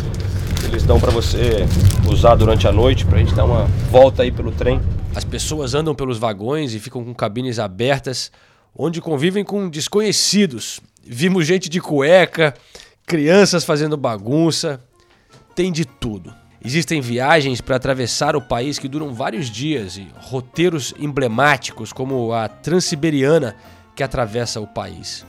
que 0.58 0.66
eles 0.66 0.82
dão 0.82 0.98
para 0.98 1.10
você 1.10 1.66
usar 2.08 2.34
durante 2.34 2.66
a 2.66 2.72
noite, 2.72 3.06
pra 3.06 3.18
gente 3.18 3.34
dar 3.34 3.44
uma 3.44 3.66
volta 3.90 4.22
aí 4.22 4.32
pelo 4.32 4.50
trem. 4.50 4.80
As 5.14 5.24
pessoas 5.24 5.74
andam 5.74 5.94
pelos 5.94 6.18
vagões 6.18 6.74
e 6.74 6.80
ficam 6.80 7.04
com 7.04 7.14
cabines 7.14 7.58
abertas, 7.58 8.30
onde 8.76 9.00
convivem 9.00 9.44
com 9.44 9.68
desconhecidos. 9.68 10.80
Vimos 11.04 11.46
gente 11.46 11.68
de 11.68 11.80
cueca, 11.80 12.54
crianças 13.06 13.64
fazendo 13.64 13.96
bagunça, 13.96 14.80
tem 15.54 15.70
de 15.70 15.84
tudo. 15.84 16.39
Existem 16.62 17.00
viagens 17.00 17.62
para 17.62 17.76
atravessar 17.76 18.36
o 18.36 18.42
país 18.42 18.78
que 18.78 18.86
duram 18.86 19.14
vários 19.14 19.48
dias 19.48 19.96
e 19.96 20.08
roteiros 20.18 20.92
emblemáticos, 20.98 21.90
como 21.90 22.34
a 22.34 22.48
Transiberiana, 22.48 23.56
que 23.96 24.02
atravessa 24.02 24.60
o 24.60 24.66
país. 24.66 25.24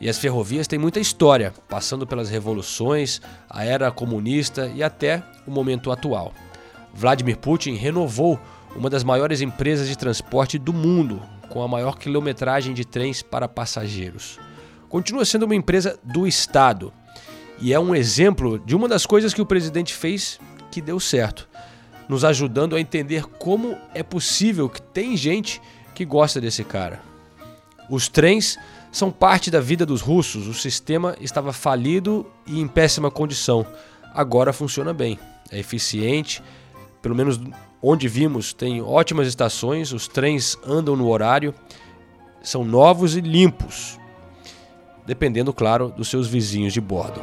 E 0.00 0.08
as 0.08 0.18
ferrovias 0.18 0.66
têm 0.66 0.78
muita 0.78 0.98
história, 0.98 1.54
passando 1.68 2.04
pelas 2.04 2.28
revoluções, 2.28 3.22
a 3.48 3.64
era 3.64 3.92
comunista 3.92 4.70
e 4.74 4.82
até 4.82 5.22
o 5.46 5.50
momento 5.52 5.92
atual. 5.92 6.34
Vladimir 6.92 7.38
Putin 7.38 7.74
renovou 7.74 8.38
uma 8.74 8.90
das 8.90 9.04
maiores 9.04 9.40
empresas 9.40 9.86
de 9.86 9.96
transporte 9.96 10.58
do 10.58 10.72
mundo, 10.72 11.22
com 11.48 11.62
a 11.62 11.68
maior 11.68 11.96
quilometragem 11.96 12.74
de 12.74 12.84
trens 12.84 13.22
para 13.22 13.46
passageiros. 13.46 14.40
Continua 14.88 15.24
sendo 15.24 15.44
uma 15.44 15.54
empresa 15.54 15.96
do 16.02 16.26
Estado 16.26 16.92
e 17.60 17.72
é 17.72 17.78
um 17.78 17.94
exemplo 17.94 18.58
de 18.58 18.74
uma 18.74 18.88
das 18.88 19.06
coisas 19.06 19.32
que 19.32 19.40
o 19.40 19.46
presidente 19.46 19.94
fez 19.94 20.40
que 20.74 20.80
deu 20.80 20.98
certo, 20.98 21.48
nos 22.08 22.24
ajudando 22.24 22.74
a 22.74 22.80
entender 22.80 23.24
como 23.26 23.78
é 23.94 24.02
possível 24.02 24.68
que 24.68 24.82
tem 24.82 25.16
gente 25.16 25.62
que 25.94 26.04
gosta 26.04 26.40
desse 26.40 26.64
cara. 26.64 27.00
Os 27.88 28.08
trens 28.08 28.58
são 28.90 29.12
parte 29.12 29.52
da 29.52 29.60
vida 29.60 29.86
dos 29.86 30.00
russos. 30.00 30.48
O 30.48 30.54
sistema 30.54 31.14
estava 31.20 31.52
falido 31.52 32.26
e 32.44 32.60
em 32.60 32.66
péssima 32.66 33.08
condição. 33.08 33.64
Agora 34.12 34.52
funciona 34.52 34.92
bem, 34.92 35.16
é 35.48 35.60
eficiente, 35.60 36.42
pelo 37.00 37.14
menos 37.14 37.40
onde 37.80 38.08
vimos, 38.08 38.52
tem 38.52 38.82
ótimas 38.82 39.28
estações, 39.28 39.92
os 39.92 40.08
trens 40.08 40.58
andam 40.66 40.96
no 40.96 41.08
horário, 41.08 41.54
são 42.42 42.64
novos 42.64 43.14
e 43.16 43.20
limpos, 43.20 43.96
dependendo, 45.06 45.52
claro, 45.52 45.94
dos 45.96 46.08
seus 46.08 46.26
vizinhos 46.26 46.72
de 46.72 46.80
bordo. 46.80 47.20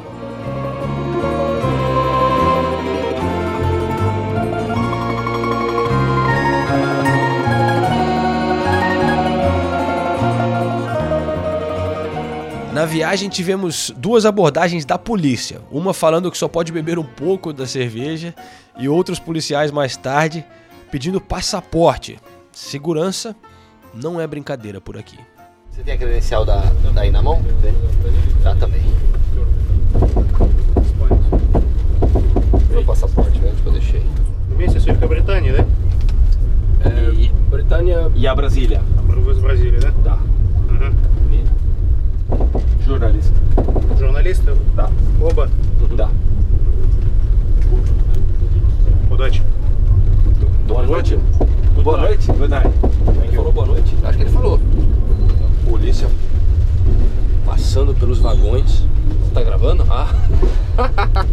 Na 12.81 12.85
viagem 12.85 13.27
tivemos 13.27 13.91
duas 13.97 14.25
abordagens 14.25 14.85
da 14.85 14.97
polícia, 14.97 15.61
uma 15.71 15.93
falando 15.93 16.29
que 16.29 16.37
só 16.37 16.47
pode 16.47 16.71
beber 16.71 16.99
um 16.99 17.03
pouco 17.03 17.51
da 17.51 17.65
cerveja 17.65 18.35
e 18.77 18.87
outros 18.87 19.19
policiais 19.19 19.71
mais 19.71 19.97
tarde 19.97 20.45
pedindo 20.91 21.19
passaporte. 21.19 22.19
Segurança 22.51 23.35
não 23.93 24.21
é 24.21 24.27
brincadeira 24.27 24.79
por 24.79 24.97
aqui. 24.97 25.17
Você 25.71 25.81
tem 25.83 25.93
a 25.93 25.97
credencial 25.97 26.45
da, 26.45 26.61
daí 26.93 27.11
na 27.11 27.21
mão? 27.21 27.41
Tem. 27.61 27.73
Tá 28.43 28.55
também. 28.55 28.81
Meu 32.69 32.83
passaporte, 32.83 33.39
né? 33.39 33.49
Onde 33.51 33.61
que 33.61 33.67
eu 33.67 33.71
deixei? 33.73 34.03
Вместе 34.49 34.79
с 34.79 34.85
Великобританией, 34.85 35.55
да? 35.55 35.65
E 37.13 37.29
Britânia 37.49 38.11
e 38.15 38.27
a 38.27 38.35
Brasília. 38.35 38.81
Вы 39.07 39.31
из 39.31 39.39
Бразилии, 39.39 39.79
да? 39.79 39.91
Да. 40.03 40.19
Jornalista. 42.91 43.33
Журналисты? 43.97 44.53
Да. 44.75 44.89
Оба? 45.21 45.49
Да. 45.95 46.09
Удачи. 49.09 49.41
Boa 50.67 50.83
noite. 50.83 51.17
Boa 51.83 51.97
noite. 51.97 52.27
Good 52.27 52.49
night. 52.49 52.69
Ele 53.23 53.35
falou 53.35 53.51
boa 53.51 53.67
noite? 53.67 53.95
Acho 54.03 54.17
que 54.17 54.23
ele 54.23 54.31
falou. 54.31 54.59
Polícia 55.69 56.07
passando 57.45 57.93
pelos 57.95 58.19
vagões. 58.19 58.83
Tá 59.33 59.41
gravando? 59.43 59.85
Ah. 59.89 60.09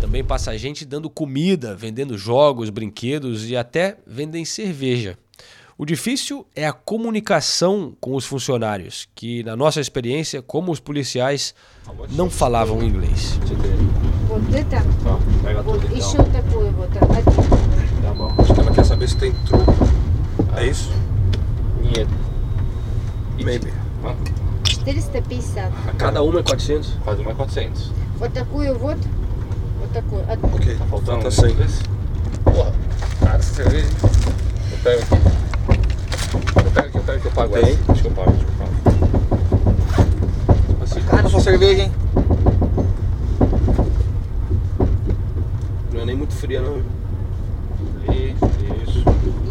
Também 0.00 0.22
passa 0.22 0.56
gente 0.56 0.84
dando 0.84 1.10
comida, 1.10 1.74
vendendo 1.74 2.16
jogos, 2.16 2.70
brinquedos 2.70 3.48
e 3.48 3.56
até 3.56 3.96
vendem 4.06 4.44
cerveja. 4.44 5.18
O 5.78 5.84
difícil 5.84 6.46
é 6.56 6.66
a 6.66 6.72
comunicação 6.72 7.94
com 8.00 8.14
os 8.14 8.24
funcionários, 8.24 9.06
que, 9.14 9.42
na 9.42 9.54
nossa 9.54 9.78
experiência, 9.78 10.40
como 10.40 10.72
os 10.72 10.80
policiais, 10.80 11.54
não 12.12 12.30
falavam 12.30 12.82
inglês. 12.82 13.38
Вот 14.28 14.54
это, 14.54 14.82
pega 15.42 15.62
вот 15.62 15.82
tudo, 15.82 15.94
então. 15.94 15.98
еще 15.98 16.16
такой 16.32 16.70
вот 16.70 16.90
один. 16.96 18.02
Tá 18.02 18.14
bom. 18.14 18.32
Acho 18.38 18.54
que 18.54 18.60
ela 18.60 18.70
quer 18.72 18.84
saber 18.84 19.08
se 19.08 19.16
tem 19.16 19.32
truco. 19.44 19.74
É 20.56 20.66
isso? 20.66 20.90
Нет. 21.82 22.08
Maybe. 23.38 23.70
450. 24.84 25.70
Cada 25.98 26.22
uma 26.22 26.40
é 26.40 26.42
400? 26.42 26.92
Cada 27.04 27.20
uma 27.20 27.32
é 27.32 27.34
400. 27.34 27.92
Вот 28.18 28.32
такую 28.32 28.78
вот, 28.78 28.96
вот 29.78 29.92
такую 29.92 30.22
одну. 30.30 30.54
Ok, 30.54 30.74
Tá 30.74 30.86
faltando 30.86 31.20
tá 31.22 31.28
um 31.28 31.30
100. 31.30 31.56
Porra, 32.44 32.72
cara, 33.20 33.36
essa 33.38 33.54
cerveja. 33.54 33.88
Eu 34.72 34.78
pego 34.82 35.02
aqui. 35.02 35.49
Eu 37.00 37.00
pego 37.00 37.00
aqui, 37.00 37.00
eu 37.00 37.02
pego 37.02 37.16
aqui, 37.18 37.26
eu 37.26 37.32
pago 37.32 37.54
Tem? 37.54 37.62
essa. 37.62 37.92
Acho 37.92 38.02
que 38.02 38.08
eu 38.08 38.12
pago, 38.12 38.30
acho 38.30 38.44
que 38.44 38.44
eu 38.44 38.56
pago. 38.58 38.72
Assim, 40.82 41.00
cara, 41.02 41.28
sua 41.28 41.40
cerveja, 41.40 41.82
hein? 41.82 41.92
Não 45.92 46.00
é 46.00 46.04
nem 46.04 46.16
muito 46.16 46.34
fria, 46.34 46.60
não. 46.60 46.82
Isso. 48.12 49.04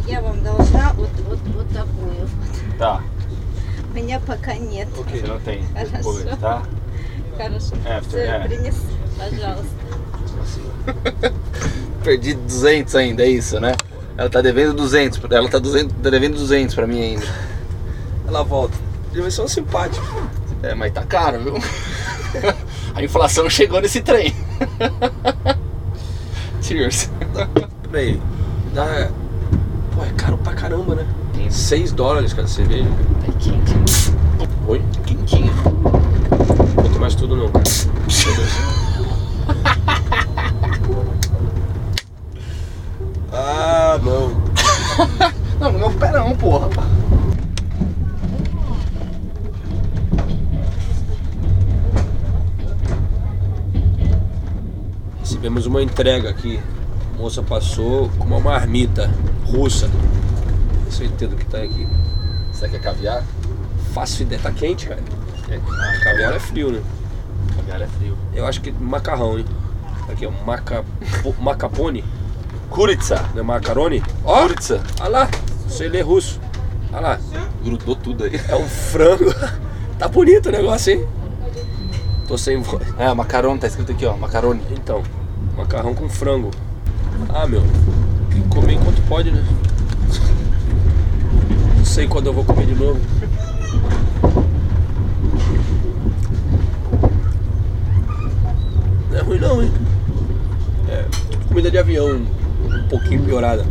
И 0.08 0.12
Я 0.12 0.22
вам 0.22 0.44
должна 0.44 0.94
вот, 0.94 1.10
вот, 1.28 1.40
вот 1.56 1.68
такую. 1.74 2.30
Tá. 2.78 3.02
У 3.90 3.94
меня 3.96 4.20
пока 4.20 4.54
нет. 4.54 4.88
Você 4.90 5.28
não 5.28 5.40
tem. 5.40 5.64
Хорошо. 5.74 5.98
Depois, 5.98 6.40
tá? 6.40 6.62
Хорошо. 7.38 7.76
After, 7.86 8.02
Всё, 8.02 8.20
é. 8.20 8.40
принес, 8.48 8.76
пожалуйста. 9.18 9.76
Perdi 12.04 12.36
200 12.36 12.96
ainda, 12.96 13.24
é 13.24 13.30
isso, 13.30 13.60
né? 13.60 13.74
Ela 14.21 14.29
tá 14.29 14.43
devendo 14.43 14.75
200, 14.75 15.19
ela 15.31 15.49
tá, 15.49 15.59
200, 15.59 15.97
tá 16.03 16.11
devendo 16.11 16.35
200 16.35 16.75
pra 16.75 16.87
mim 16.87 17.01
ainda. 17.01 17.27
Ela 18.29 18.43
volta. 18.43 18.77
Deve 19.15 19.31
ser 19.31 19.41
um 19.41 19.49
simpático. 19.49 20.05
É, 20.63 20.75
mas 20.75 20.93
tá 20.93 21.03
caro, 21.05 21.43
viu? 21.43 21.55
A 22.95 23.03
inflação 23.03 23.49
chegou 23.49 23.81
nesse 23.81 24.03
trem. 24.03 24.35
Cheers. 26.61 27.11
Bem, 27.91 28.21
dá. 28.75 29.09
Pô, 29.95 30.05
é 30.05 30.13
caro 30.19 30.37
pra 30.37 30.53
caramba, 30.53 30.97
né? 30.97 31.07
6 31.49 31.93
dólares 31.93 32.35
cada 32.35 32.47
cerveja. 32.47 32.91
É 33.27 33.33
quente. 33.39 33.73
Oi? 34.69 34.83
Entrega 56.01 56.31
aqui. 56.31 56.59
A 57.15 57.19
moça 57.19 57.43
passou 57.43 58.09
com 58.17 58.25
uma 58.25 58.41
marmita 58.41 59.11
russa. 59.45 59.87
Não 59.87 60.91
sei 60.91 61.09
o 61.09 61.11
que 61.11 61.45
tá 61.45 61.59
aqui. 61.59 61.87
Será 62.53 62.71
que 62.71 62.77
é 62.77 62.79
caviar? 62.79 63.23
Fácil 63.93 64.23
ideia. 64.23 64.41
Tá 64.43 64.51
quente, 64.51 64.87
cara. 64.87 65.01
É. 65.51 65.57
Ah, 65.57 66.01
caviar 66.03 66.35
é 66.35 66.39
frio, 66.39 66.73
né? 66.73 66.81
Caviar 67.55 67.83
é 67.83 67.87
frio. 67.87 68.17
Eu 68.35 68.47
acho 68.47 68.63
que 68.63 68.73
macarrão, 68.73 69.39
hein? 69.39 69.45
Aqui, 70.11 70.27
ó. 70.27 70.31
Maca... 70.45 70.85
po- 71.23 71.35
Macapone. 71.39 72.03
Kuritsa. 72.71 73.23
Não 73.35 73.41
é 73.41 73.43
macarone? 73.43 74.03
Ó! 74.25 74.43
Kuritsa. 74.43 74.81
Olha 75.01 75.11
lá. 75.11 75.29
Sei 75.69 75.89
ler 75.89 76.01
russo. 76.03 76.41
Olha 76.93 77.01
lá. 77.01 77.19
Grudou 77.63 77.95
tudo 77.95 78.25
aí. 78.25 78.41
É 78.49 78.57
um 78.57 78.67
frango. 78.67 79.35
tá 79.99 80.09
bonito 80.09 80.49
o 80.49 80.53
negócio, 80.53 80.95
hein? 80.95 81.07
Tô 82.27 82.39
sem 82.39 82.63
voz. 82.63 82.83
É, 82.99 83.13
macarone, 83.13 83.61
tá 83.61 83.67
escrito 83.67 83.93
aqui, 83.93 84.07
ó. 84.07 84.17
Macarone. 84.17 84.63
Então, 84.71 85.03
macarrão 85.61 85.95
com 85.95 86.09
frango. 86.09 86.51
Ah, 87.29 87.47
meu. 87.47 87.63
Tem 88.31 88.43
que 88.43 88.49
comer 88.49 88.75
enquanto 88.75 89.01
pode, 89.09 89.31
né? 89.31 89.45
Não 91.77 91.85
sei 91.85 92.09
quando 92.09 92.27
eu 92.27 92.33
vou 92.33 92.45
comer 92.45 92.67
de 92.67 92.75
novo. 92.75 93.01
Não 99.11 99.19
é 99.19 99.23
ruim 99.23 99.39
não, 99.39 99.63
hein? 99.63 99.73
É 100.89 101.05
comida 101.47 101.71
de 101.71 101.79
avião, 101.79 102.23
um 102.65 102.89
pouquinho 102.89 103.23
piorada. 103.23 103.67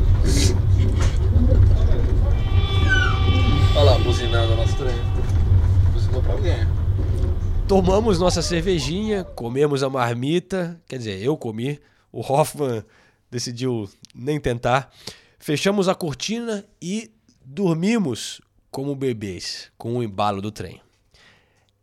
Olha 3.76 3.84
lá, 3.84 3.98
buzinando 4.00 4.56
nosso 4.56 4.76
trem. 4.76 4.96
Buzinou 5.94 6.22
pra 6.22 6.34
alguém. 6.34 6.79
Tomamos 7.70 8.18
nossa 8.18 8.42
cervejinha, 8.42 9.24
comemos 9.24 9.84
a 9.84 9.90
marmita, 9.92 10.82
quer 10.88 10.98
dizer, 10.98 11.22
eu 11.22 11.38
comi, 11.38 11.80
o 12.12 12.20
Hoffman 12.22 12.84
decidiu 13.30 13.88
nem 14.14 14.40
tentar. 14.40 14.92
Fechamos 15.38 15.88
a 15.88 15.94
cortina 15.94 16.66
e 16.82 17.12
dormimos 17.46 18.42
como 18.72 18.96
bebês 18.96 19.72
com 19.78 19.96
o 19.96 20.02
embalo 20.02 20.42
do 20.42 20.52
trem. 20.52 20.82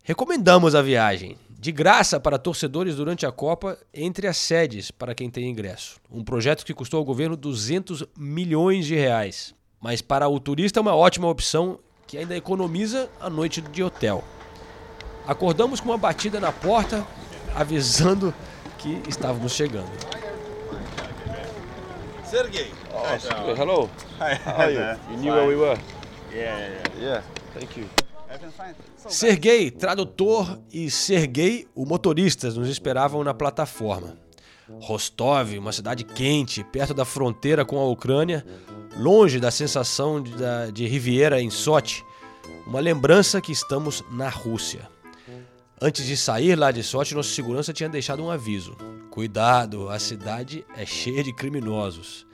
Recomendamos 0.03 0.75
a 0.75 0.81
viagem, 0.81 1.37
de 1.49 1.71
graça 1.71 2.19
para 2.19 2.37
torcedores 2.37 2.97
durante 2.97 3.25
a 3.25 3.31
Copa, 3.31 3.77
entre 3.93 4.27
as 4.27 4.35
sedes 4.35 4.91
para 4.91 5.15
quem 5.15 5.29
tem 5.29 5.49
ingresso. 5.49 6.01
Um 6.11 6.21
projeto 6.21 6.65
que 6.65 6.73
custou 6.73 6.97
ao 6.97 7.05
governo 7.05 7.37
200 7.37 8.03
milhões 8.17 8.85
de 8.85 8.95
reais. 8.95 9.55
Mas 9.79 10.01
para 10.01 10.27
o 10.27 10.37
turista 10.37 10.81
é 10.81 10.81
uma 10.81 10.97
ótima 10.97 11.29
opção 11.29 11.79
que 12.05 12.17
ainda 12.17 12.35
economiza 12.35 13.09
a 13.21 13.29
noite 13.29 13.61
de 13.61 13.81
hotel. 13.81 14.21
Acordamos 15.27 15.79
com 15.81 15.89
uma 15.89 15.97
batida 15.97 16.39
na 16.39 16.51
porta, 16.51 17.05
avisando 17.53 18.33
que 18.77 19.01
estávamos 19.07 19.51
chegando. 19.51 19.91
Sergey. 22.23 22.71
Oh, 22.93 23.61
hello. 23.61 23.89
Hi. 24.19 24.39
How 24.45 24.61
are 24.61 24.73
you? 24.73 24.99
You 25.11 25.17
knew 25.17 25.33
where 25.33 25.47
we 25.47 25.55
were? 25.55 25.79
Yeah, 26.33 26.57
yeah, 26.57 26.69
yeah. 26.69 27.01
Yeah, 27.01 27.23
thank 27.53 27.77
you. 27.77 27.87
Sergei, 29.07 29.71
tradutor, 29.71 30.59
e 30.71 30.91
Sergei, 30.91 31.67
o 31.73 31.85
motorista, 31.85 32.49
nos 32.51 32.67
esperavam 32.67 33.23
na 33.23 33.33
plataforma. 33.33 34.17
Rostov, 34.81 35.57
uma 35.57 35.71
cidade 35.71 36.03
quente, 36.03 36.63
perto 36.63 36.93
da 36.93 37.05
fronteira 37.05 37.63
com 37.63 37.79
a 37.79 37.85
Ucrânia, 37.85 38.45
longe 38.97 39.39
da 39.39 39.49
sensação 39.49 40.21
de, 40.21 40.33
de 40.73 40.85
Riviera 40.85 41.41
em 41.41 41.49
Sochi, 41.49 42.03
uma 42.65 42.81
lembrança 42.81 43.39
que 43.39 43.51
estamos 43.51 44.03
na 44.11 44.27
Rússia. 44.27 44.89
Antes 45.79 46.05
de 46.05 46.17
sair 46.17 46.55
lá 46.55 46.71
de 46.71 46.81
Sochi, 46.81 47.13
nosso 47.13 47.29
segurança 47.29 47.71
tinha 47.71 47.87
deixado 47.87 48.23
um 48.23 48.31
aviso. 48.31 48.75
Cuidado, 49.11 49.89
a 49.89 49.99
cidade 49.99 50.65
é 50.75 50.87
cheia 50.87 51.23
de 51.23 51.31
criminosos. 51.31 52.25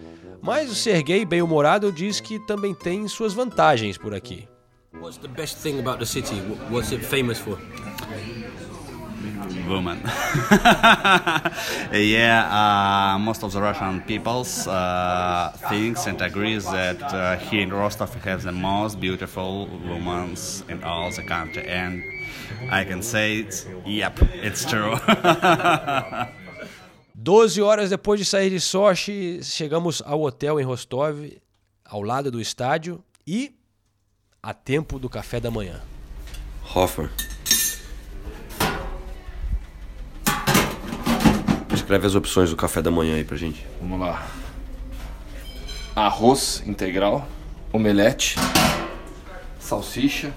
Mas 0.42 0.72
o 0.72 0.76
Sergei, 0.76 1.26
bem-humorado, 1.26 1.92
diz 1.92 2.22
que 2.22 2.40
também 2.48 2.74
tem 2.74 3.06
suas 3.06 3.34
vantagens 3.34 3.98
por 3.98 4.14
aqui. 4.14 4.48
What's 4.94 5.18
the 5.18 5.28
best 5.28 5.58
thing 5.58 5.80
about 5.80 6.00
the 6.00 6.06
city? 6.06 6.36
What's 6.72 6.94
it 6.94 7.04
famous 7.04 7.38
for? 7.38 7.60
Woman. 9.68 10.02
yeah, 11.92 13.14
uh, 13.16 13.20
most 13.20 13.44
of 13.44 13.52
the 13.52 13.62
Russian 13.62 14.02
peoples 14.02 14.68
uh, 14.68 15.52
thinks 15.70 16.08
and 16.08 16.22
agrees 16.22 16.66
that 16.66 17.02
uh, 17.02 17.38
here 17.38 17.62
in 17.62 17.72
Rostov 17.74 18.14
we 18.16 18.22
have 18.22 18.44
the 18.44 18.52
most 18.52 19.00
beautiful 19.00 19.68
women 19.86 20.36
in 20.70 20.84
all 20.84 21.12
the 21.12 21.24
country, 21.24 21.68
and 21.68 22.04
I 22.70 22.84
can 22.86 23.02
say, 23.02 23.40
it, 23.40 23.68
yep, 23.86 24.20
it's 24.22 24.66
true. 24.66 24.96
12 27.16 27.62
horas 27.62 27.90
depois 27.90 28.18
de 28.18 28.26
sair 28.26 28.50
de 28.50 28.60
Sochi, 28.60 29.40
chegamos 29.44 30.02
ao 30.06 30.22
hotel 30.24 30.60
em 30.60 30.64
Rostov, 30.64 31.32
ao 31.86 32.02
lado 32.02 32.30
do 32.30 32.42
estádio 32.42 33.02
e 33.26 33.56
a 34.42 34.54
tempo 34.54 35.00
do 35.00 35.10
café 35.10 35.40
da 35.40 35.50
manhã. 35.50 35.82
Hoffer. 36.76 37.10
Escreve 41.84 42.08
as 42.08 42.16
opções 42.16 42.50
do 42.50 42.56
café 42.56 42.82
da 42.82 42.90
manhã 42.90 43.16
aí 43.18 43.26
pra 43.26 43.36
gente. 43.36 43.68
Vamos 43.82 44.00
lá. 44.00 44.26
Arroz 45.94 46.64
integral, 46.66 47.28
omelete, 47.74 48.38
salsicha, 49.60 50.34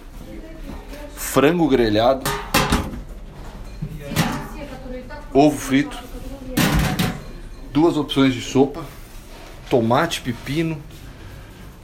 frango 1.15 1.69
grelhado, 1.69 2.29
ovo 5.33 5.57
frito, 5.57 5.97
duas 7.73 7.97
opções 7.97 8.35
de 8.35 8.41
sopa, 8.41 8.85
tomate, 9.71 10.23
pepino, 10.23 10.83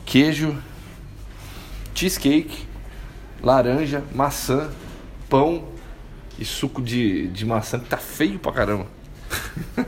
queijo, 0.04 0.60
cheesecake, 1.94 2.66
laranja, 3.40 4.02
maçã, 4.12 4.72
pão 5.30 5.68
e 6.36 6.44
suco 6.44 6.82
de, 6.82 7.28
de 7.28 7.46
maçã 7.46 7.78
que 7.78 7.88
tá 7.88 7.96
feio 7.96 8.40
pra 8.40 8.50
caramba. 8.50 9.01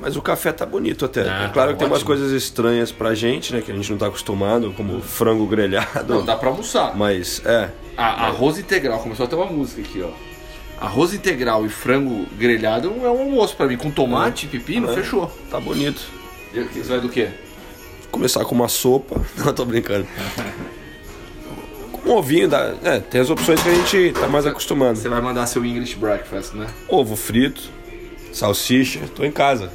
Mas 0.01 0.17
o 0.17 0.23
café 0.23 0.53
tá 0.53 0.65
bonito 0.67 1.05
até. 1.05 1.23
Ah, 1.29 1.45
é 1.45 1.53
claro 1.53 1.71
tá 1.71 1.73
que 1.75 1.79
tem 1.81 1.87
umas 1.89 1.99
ótimo. 2.03 2.07
coisas 2.07 2.33
estranhas 2.33 2.93
pra 2.93 3.15
gente, 3.15 3.53
né? 3.55 3.61
Que 3.61 3.73
a 3.73 3.75
gente 3.75 3.91
não 3.91 3.99
tá 3.99 4.07
acostumado, 4.07 4.73
como 4.77 5.01
frango 5.01 5.47
grelhado. 5.47 6.13
Não, 6.15 6.25
dá 6.25 6.37
pra 6.37 6.49
almoçar. 6.51 6.97
Mas, 6.97 7.41
é. 7.45 7.71
A- 7.97 8.27
arroz 8.27 8.59
integral, 8.59 8.99
começou 9.01 9.25
a 9.27 9.29
ter 9.29 9.37
uma 9.37 9.47
música 9.47 9.81
aqui, 9.81 10.03
ó. 10.03 10.11
Arroz 10.85 11.15
integral 11.15 11.65
e 11.65 11.69
frango 11.69 12.27
grelhado 12.37 12.89
é 13.03 13.09
um 13.09 13.21
almoço 13.25 13.57
pra 13.57 13.67
mim. 13.67 13.77
Com 13.77 13.91
tomate, 13.91 14.47
pepino, 14.47 14.91
É, 14.91 14.95
fechou. 14.95 15.31
Tá 15.51 15.59
bonito. 15.61 16.03
E 16.53 16.61
o 16.61 16.69
que- 16.69 16.81
Você 16.81 16.89
vai 16.91 17.01
do 17.01 17.09
quê? 17.09 17.29
Começar 18.11 18.45
com 18.45 18.55
uma 18.55 18.69
sopa. 18.69 19.21
Não, 19.39 19.53
tô 19.53 19.65
brincando. 19.65 20.07
Com 21.93 22.11
um 22.11 22.17
ovinho, 22.17 22.49
dá... 22.49 22.75
é, 22.83 22.99
tem 23.01 23.21
as 23.21 23.31
opções 23.31 23.63
que 23.63 23.69
a 23.69 23.75
gente 23.75 24.13
tá 24.13 24.27
mais 24.29 24.47
acostumado. 24.47 24.97
Você 24.97 25.09
vai 25.09 25.21
mandar 25.23 25.47
seu 25.47 25.65
English 25.65 25.97
breakfast, 25.97 26.53
né? 26.55 26.67
Ovo 26.89 27.17
frito, 27.17 27.63
salsicha, 28.35 29.01
tô 29.15 29.25
em 29.25 29.31
casa. 29.31 29.71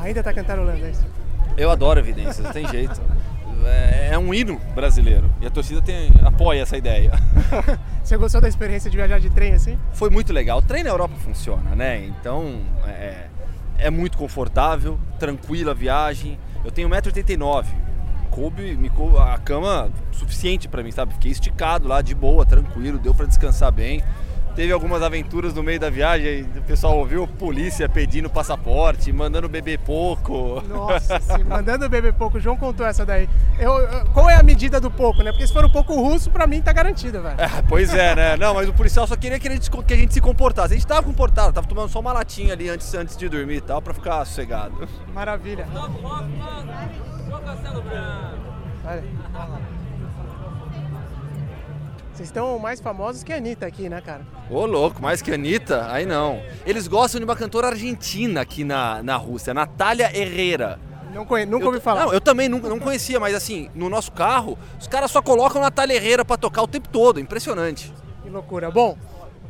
Ainda 0.00 0.22
tá 0.22 0.32
cantarolando, 0.32 0.86
isso? 0.86 1.06
Eu 1.56 1.70
adoro 1.70 2.00
Evidências, 2.00 2.38
não 2.38 2.52
tem 2.52 2.66
jeito. 2.68 3.00
É, 3.64 4.10
é 4.12 4.18
um 4.18 4.32
hino 4.32 4.58
brasileiro 4.74 5.30
e 5.40 5.46
a 5.46 5.50
torcida 5.50 5.82
tem, 5.82 6.10
apoia 6.24 6.62
essa 6.62 6.76
ideia. 6.76 7.10
Você 8.02 8.16
gostou 8.16 8.40
da 8.40 8.48
experiência 8.48 8.90
de 8.90 8.96
viajar 8.96 9.18
de 9.18 9.28
trem 9.28 9.52
assim? 9.52 9.78
Foi 9.92 10.08
muito 10.08 10.32
legal. 10.32 10.58
O 10.58 10.62
trem 10.62 10.82
na 10.82 10.90
Europa 10.90 11.14
funciona, 11.18 11.74
né? 11.74 12.04
Então 12.06 12.62
é, 12.90 13.28
é 13.78 13.90
muito 13.90 14.18
confortável, 14.18 14.98
tranquila 15.18 15.72
a 15.72 15.74
viagem. 15.74 16.38
Eu 16.64 16.70
tenho 16.70 16.88
1,89m. 16.88 17.64
Coube, 18.30 18.76
me 18.76 18.90
coube 18.90 19.16
a 19.16 19.38
cama 19.38 19.90
suficiente 20.12 20.68
pra 20.68 20.82
mim, 20.82 20.90
sabe? 20.90 21.14
Fiquei 21.14 21.32
esticado 21.32 21.88
lá, 21.88 22.02
de 22.02 22.14
boa, 22.14 22.44
tranquilo, 22.44 22.98
deu 22.98 23.14
pra 23.14 23.26
descansar 23.26 23.72
bem. 23.72 24.02
Teve 24.58 24.72
algumas 24.72 25.04
aventuras 25.04 25.54
no 25.54 25.62
meio 25.62 25.78
da 25.78 25.88
viagem, 25.88 26.42
o 26.42 26.62
pessoal 26.62 26.98
ouviu 26.98 27.28
polícia 27.28 27.88
pedindo 27.88 28.28
passaporte, 28.28 29.12
mandando 29.12 29.48
beber 29.48 29.78
pouco. 29.78 30.60
Nossa, 30.66 31.20
sim, 31.22 31.44
mandando 31.44 31.88
beber 31.88 32.12
pouco. 32.12 32.38
O 32.38 32.40
João 32.40 32.56
contou 32.56 32.84
essa 32.84 33.06
daí. 33.06 33.28
Eu, 33.56 33.72
qual 34.12 34.28
é 34.28 34.34
a 34.34 34.42
medida 34.42 34.80
do 34.80 34.90
pouco, 34.90 35.22
né? 35.22 35.30
Porque 35.30 35.46
se 35.46 35.52
for 35.52 35.64
um 35.64 35.70
pouco 35.70 35.94
russo, 35.94 36.28
pra 36.28 36.44
mim 36.44 36.60
tá 36.60 36.72
garantido, 36.72 37.22
velho. 37.22 37.40
É, 37.40 37.62
pois 37.68 37.94
é, 37.94 38.16
né? 38.16 38.36
Não, 38.36 38.52
mas 38.52 38.68
o 38.68 38.72
policial 38.72 39.06
só 39.06 39.14
queria 39.14 39.38
que 39.38 39.46
a 39.46 39.52
gente, 39.52 39.70
que 39.70 39.94
a 39.94 39.96
gente 39.96 40.12
se 40.12 40.20
comportasse. 40.20 40.74
A 40.74 40.76
gente 40.76 40.88
tava 40.88 41.04
comportado, 41.04 41.52
tava 41.52 41.68
tomando 41.68 41.88
só 41.88 42.00
uma 42.00 42.12
latinha 42.12 42.52
ali 42.52 42.68
antes, 42.68 42.92
antes 42.94 43.16
de 43.16 43.28
dormir 43.28 43.58
e 43.58 43.60
tal, 43.60 43.80
pra 43.80 43.94
ficar 43.94 44.24
sossegado. 44.24 44.88
Maravilha. 45.14 45.68
Olha. 48.84 49.77
Vocês 52.18 52.30
estão 52.30 52.58
mais 52.58 52.80
famosos 52.80 53.22
que 53.22 53.32
a 53.32 53.36
Anitta 53.36 53.64
aqui, 53.64 53.88
né, 53.88 54.00
cara? 54.00 54.26
Ô, 54.50 54.66
louco, 54.66 55.00
mais 55.00 55.22
que 55.22 55.30
a 55.30 55.34
Anitta? 55.34 55.86
Aí 55.88 56.04
não. 56.04 56.42
Eles 56.66 56.88
gostam 56.88 57.20
de 57.20 57.24
uma 57.24 57.36
cantora 57.36 57.68
argentina 57.68 58.40
aqui 58.40 58.64
na, 58.64 59.00
na 59.04 59.14
Rússia, 59.14 59.54
Natália 59.54 60.10
Herrera. 60.12 60.80
Não 61.14 61.24
conhe... 61.24 61.46
Nunca 61.46 61.62
Eu- 61.62 61.68
ouvi 61.68 61.78
falar. 61.78 62.06
Não, 62.06 62.12
eu 62.12 62.20
também 62.20 62.48
nunca, 62.48 62.68
não 62.68 62.80
conhecia, 62.80 63.20
mas 63.20 63.36
assim, 63.36 63.70
no 63.72 63.88
nosso 63.88 64.10
carro, 64.10 64.58
os 64.80 64.88
caras 64.88 65.12
só 65.12 65.22
colocam 65.22 65.62
Natália 65.62 65.94
Herrera 65.94 66.24
pra 66.24 66.36
tocar 66.36 66.60
o 66.62 66.66
tempo 66.66 66.88
todo. 66.88 67.20
Impressionante. 67.20 67.94
Que 68.24 68.28
loucura. 68.28 68.68
Bom, 68.68 68.98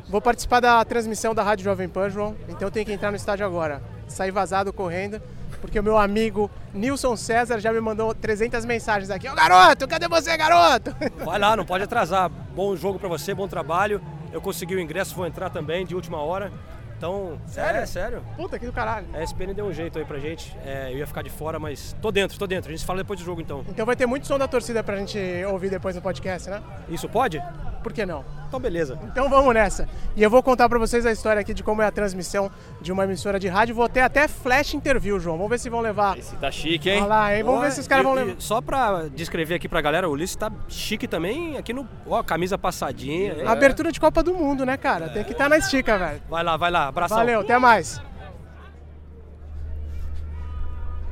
vou 0.07 0.21
participar 0.21 0.61
da 0.61 0.85
transmissão 0.85 1.35
da 1.35 1.43
Rádio 1.43 1.65
Jovem 1.65 1.89
Pan, 1.89 2.11
João. 2.11 2.37
Então 2.51 2.69
eu 2.69 2.71
tenho 2.71 2.85
que 2.85 2.93
entrar 2.93 3.11
no 3.11 3.17
estádio 3.17 3.47
agora. 3.47 3.83
Sair 4.07 4.31
vazado 4.31 4.75
correndo, 4.75 5.23
porque 5.61 5.79
o 5.79 5.83
meu 5.83 5.99
amigo 5.99 6.51
Nilson 6.73 7.17
César 7.17 7.59
já 7.61 7.73
me 7.73 7.81
mandou 7.81 8.15
300 8.15 8.65
mensagens 8.65 9.11
aqui. 9.11 9.29
Ô 9.29 9.35
garoto, 9.35 9.87
cadê 9.87 10.09
você, 10.09 10.37
garoto? 10.37 10.95
Vai 11.25 11.39
lá, 11.39 11.57
não 11.57 11.65
pode 11.65 11.85
atrasar. 11.85 12.29
Bom 12.29 12.75
jogo 12.77 12.99
pra 12.99 13.09
você, 13.09 13.35
bom 13.35 13.49
trabalho. 13.49 14.01
Eu 14.33 14.41
consegui 14.41 14.75
o 14.75 14.81
ingresso, 14.81 15.15
vou 15.15 15.27
entrar 15.27 15.51
também 15.51 15.87
de 15.87 15.95
última 15.95 16.19
hora. 16.19 16.53
Então, 16.97 17.39
Sério? 17.47 17.81
é 17.81 17.87
sério. 17.87 18.23
Puta 18.37 18.59
que 18.59 18.67
do 18.67 18.73
caralho. 18.73 19.07
A 19.15 19.23
SPN 19.23 19.55
deu 19.55 19.67
um 19.67 19.73
jeito 19.73 19.97
aí 20.01 20.05
pra 20.05 20.19
gente. 20.19 20.57
É, 20.67 20.93
eu 20.93 20.99
ia 20.99 21.07
ficar 21.07 21.23
de 21.23 21.31
fora, 21.31 21.57
mas 21.57 21.95
tô 22.03 22.11
dentro, 22.11 22.37
tô 22.37 22.45
dentro. 22.45 22.71
A 22.73 22.75
gente 22.77 22.85
fala 22.85 22.99
depois 22.99 23.21
do 23.21 23.25
jogo 23.25 23.41
então. 23.41 23.65
Então 23.69 23.87
vai 23.87 23.95
ter 23.95 24.05
muito 24.05 24.27
som 24.27 24.37
da 24.37 24.49
torcida 24.49 24.83
pra 24.83 24.97
gente 24.97 25.17
ouvir 25.49 25.71
depois 25.71 25.95
no 25.95 26.03
podcast, 26.03 26.51
né? 26.51 26.61
Isso 26.89 27.09
pode? 27.09 27.41
Por 27.83 27.93
que 27.93 28.05
não? 28.05 28.25
Então 28.49 28.59
beleza. 28.59 28.99
Então 29.05 29.29
vamos 29.29 29.53
nessa. 29.53 29.89
E 30.17 30.23
eu 30.23 30.31
vou 30.31 30.43
contar 30.43 30.69
pra 30.69 30.79
vocês 30.79 31.05
a 31.05 31.13
história 31.13 31.41
aqui 31.41 31.53
de 31.53 31.63
como 31.63 31.83
é 31.83 31.87
a 31.87 31.91
transmissão 31.91 32.51
de 32.81 32.91
uma 32.91 33.05
emissora 33.05 33.39
de 33.39 33.47
rádio. 33.49 33.75
Vou 33.75 33.89
ter 33.89 34.01
até 34.01 34.27
flash 34.27 34.75
interview, 34.75 35.21
João. 35.21 35.37
Vamos 35.37 35.51
ver 35.51 35.59
se 35.59 35.69
vão 35.69 35.81
levar. 35.81 36.19
Esse 36.19 36.35
tá 36.37 36.51
chique, 36.51 36.89
hein? 36.89 37.03
Olha 37.03 37.07
lá, 37.07 37.37
hein? 37.37 37.43
Vamos 37.43 37.61
ver 37.61 37.73
se 37.73 37.81
os 37.81 37.89
caras 37.89 38.05
vão 38.05 38.15
levar. 38.15 38.35
Só 38.39 38.61
pra 38.61 39.09
descrever 39.15 39.55
aqui 39.55 39.69
pra 39.69 39.81
galera, 39.81 40.09
o 40.09 40.13
Ulisses 40.13 40.37
tá 40.37 40.51
chique 40.69 41.07
também 41.07 41.57
aqui 41.59 41.73
no. 41.73 41.87
Ó, 42.07 42.23
camisa 42.23 42.57
passadinha. 42.57 43.35
É. 43.35 43.47
Abertura 43.47 43.93
de 43.93 44.01
Copa 44.01 44.23
do 44.23 44.35
Mundo, 44.35 44.65
né, 44.65 44.77
cara? 44.77 45.09
Tem 45.09 45.25
que 45.25 45.33
estar 45.33 45.49
na 45.49 45.59
estica, 45.59 45.99
velho. 45.99 46.23
Vai 46.29 46.43
lá, 46.43 46.57
vai 46.57 46.71
lá. 46.71 46.89
Abração. 46.89 47.19
Valeu, 47.19 47.41
até 47.41 47.59
mais. 47.59 48.01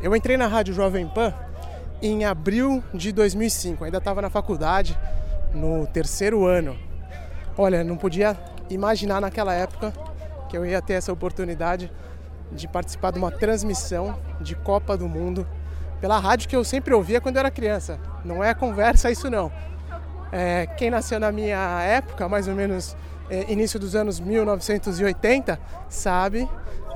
Eu 0.00 0.14
entrei 0.14 0.36
na 0.36 0.46
Rádio 0.46 0.74
Jovem 0.74 1.06
Pan 1.06 1.32
em 2.02 2.24
abril 2.24 2.82
de 2.92 3.12
2005, 3.12 3.84
ainda 3.84 3.98
estava 3.98 4.20
na 4.20 4.28
faculdade, 4.28 4.96
no 5.56 5.86
terceiro 5.86 6.46
ano. 6.46 6.78
Olha, 7.56 7.82
não 7.82 7.96
podia 7.96 8.36
imaginar 8.68 9.20
naquela 9.20 9.54
época 9.54 9.92
que 10.48 10.56
eu 10.56 10.64
ia 10.64 10.80
ter 10.82 10.94
essa 10.94 11.12
oportunidade 11.12 11.90
de 12.52 12.68
participar 12.68 13.10
de 13.10 13.18
uma 13.18 13.30
transmissão 13.30 14.16
de 14.40 14.54
Copa 14.54 14.96
do 14.96 15.08
Mundo 15.08 15.46
pela 16.00 16.18
rádio 16.18 16.48
que 16.48 16.54
eu 16.54 16.62
sempre 16.62 16.94
ouvia 16.94 17.20
quando 17.20 17.36
eu 17.36 17.40
era 17.40 17.50
criança. 17.50 17.98
Não 18.24 18.44
é 18.44 18.54
conversa 18.54 19.10
isso 19.10 19.30
não. 19.30 19.50
É, 20.30 20.66
quem 20.76 20.90
nasceu 20.90 21.18
na 21.18 21.32
minha 21.32 21.82
época, 21.82 22.28
mais 22.28 22.46
ou 22.46 22.54
menos 22.54 22.96
é, 23.30 23.50
início 23.50 23.80
dos 23.80 23.96
anos 23.96 24.20
1980, 24.20 25.58
sabe 25.88 26.48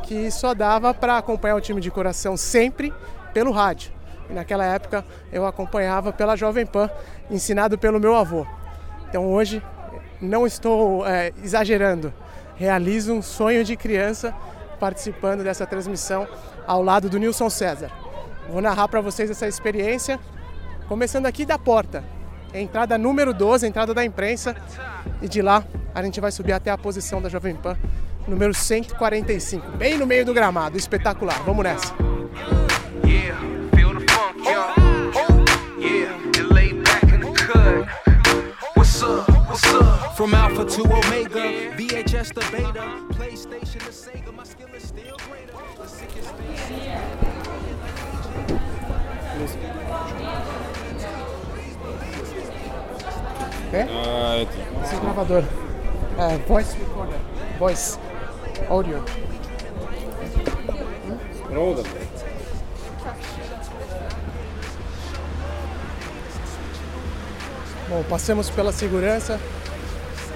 que 0.02 0.30
só 0.30 0.54
dava 0.54 0.92
para 0.92 1.16
acompanhar 1.16 1.56
o 1.56 1.60
time 1.60 1.80
de 1.80 1.90
coração 1.90 2.36
sempre 2.36 2.92
pelo 3.32 3.50
rádio. 3.50 3.92
E 4.30 4.34
naquela 4.34 4.64
época 4.64 5.04
eu 5.32 5.44
acompanhava 5.44 6.12
pela 6.12 6.36
Jovem 6.36 6.64
Pan, 6.64 6.88
ensinado 7.30 7.76
pelo 7.76 7.98
meu 7.98 8.14
avô. 8.14 8.46
Então 9.08 9.26
hoje 9.32 9.62
não 10.20 10.46
estou 10.46 11.06
é, 11.06 11.32
exagerando, 11.42 12.12
realizo 12.56 13.12
um 13.12 13.22
sonho 13.22 13.64
de 13.64 13.76
criança 13.76 14.34
participando 14.78 15.42
dessa 15.42 15.66
transmissão 15.66 16.26
ao 16.66 16.82
lado 16.82 17.10
do 17.10 17.18
Nilson 17.18 17.50
César. 17.50 17.90
Vou 18.48 18.60
narrar 18.60 18.88
para 18.88 19.00
vocês 19.00 19.30
essa 19.30 19.46
experiência, 19.46 20.18
começando 20.88 21.26
aqui 21.26 21.44
da 21.44 21.58
porta, 21.58 22.02
entrada 22.54 22.96
número 22.98 23.32
12, 23.32 23.66
entrada 23.66 23.94
da 23.94 24.04
imprensa, 24.04 24.56
e 25.20 25.28
de 25.28 25.42
lá 25.42 25.64
a 25.94 26.02
gente 26.02 26.20
vai 26.20 26.32
subir 26.32 26.52
até 26.52 26.70
a 26.70 26.78
posição 26.78 27.20
da 27.20 27.28
Jovem 27.28 27.54
Pan, 27.54 27.76
número 28.26 28.54
145, 28.54 29.76
bem 29.76 29.98
no 29.98 30.06
meio 30.06 30.24
do 30.24 30.34
gramado, 30.34 30.76
espetacular. 30.76 31.42
Vamos 31.44 31.64
nessa. 31.64 32.09
From 40.20 40.34
Alpha 40.34 40.66
to 40.66 40.82
Omega, 40.82 41.72
VHS 41.78 42.34
to 42.34 42.40
Beta, 42.52 42.84
PlayStation 43.14 43.78
to 43.78 43.90
Sega, 43.90 44.34
my 44.34 44.44
skill 44.44 44.68
is 44.74 44.86
still 44.86 45.16
greater. 45.26 45.54
The 45.78 45.88
sickest 45.88 46.28
thing. 46.34 46.56
É? 53.72 53.86
Ah, 53.88 54.36
é. 54.36 54.42
Esse 54.84 54.94
é 54.94 55.00
gravador. 55.00 55.42
É, 56.18 56.36
voice 56.46 56.76
recorder. 56.76 57.18
Voice. 57.58 57.98
Audio. 58.68 59.02
Roda. 61.48 61.82
Bom, 67.88 68.02
passamos 68.02 68.50
pela 68.50 68.70
segurança 68.70 69.40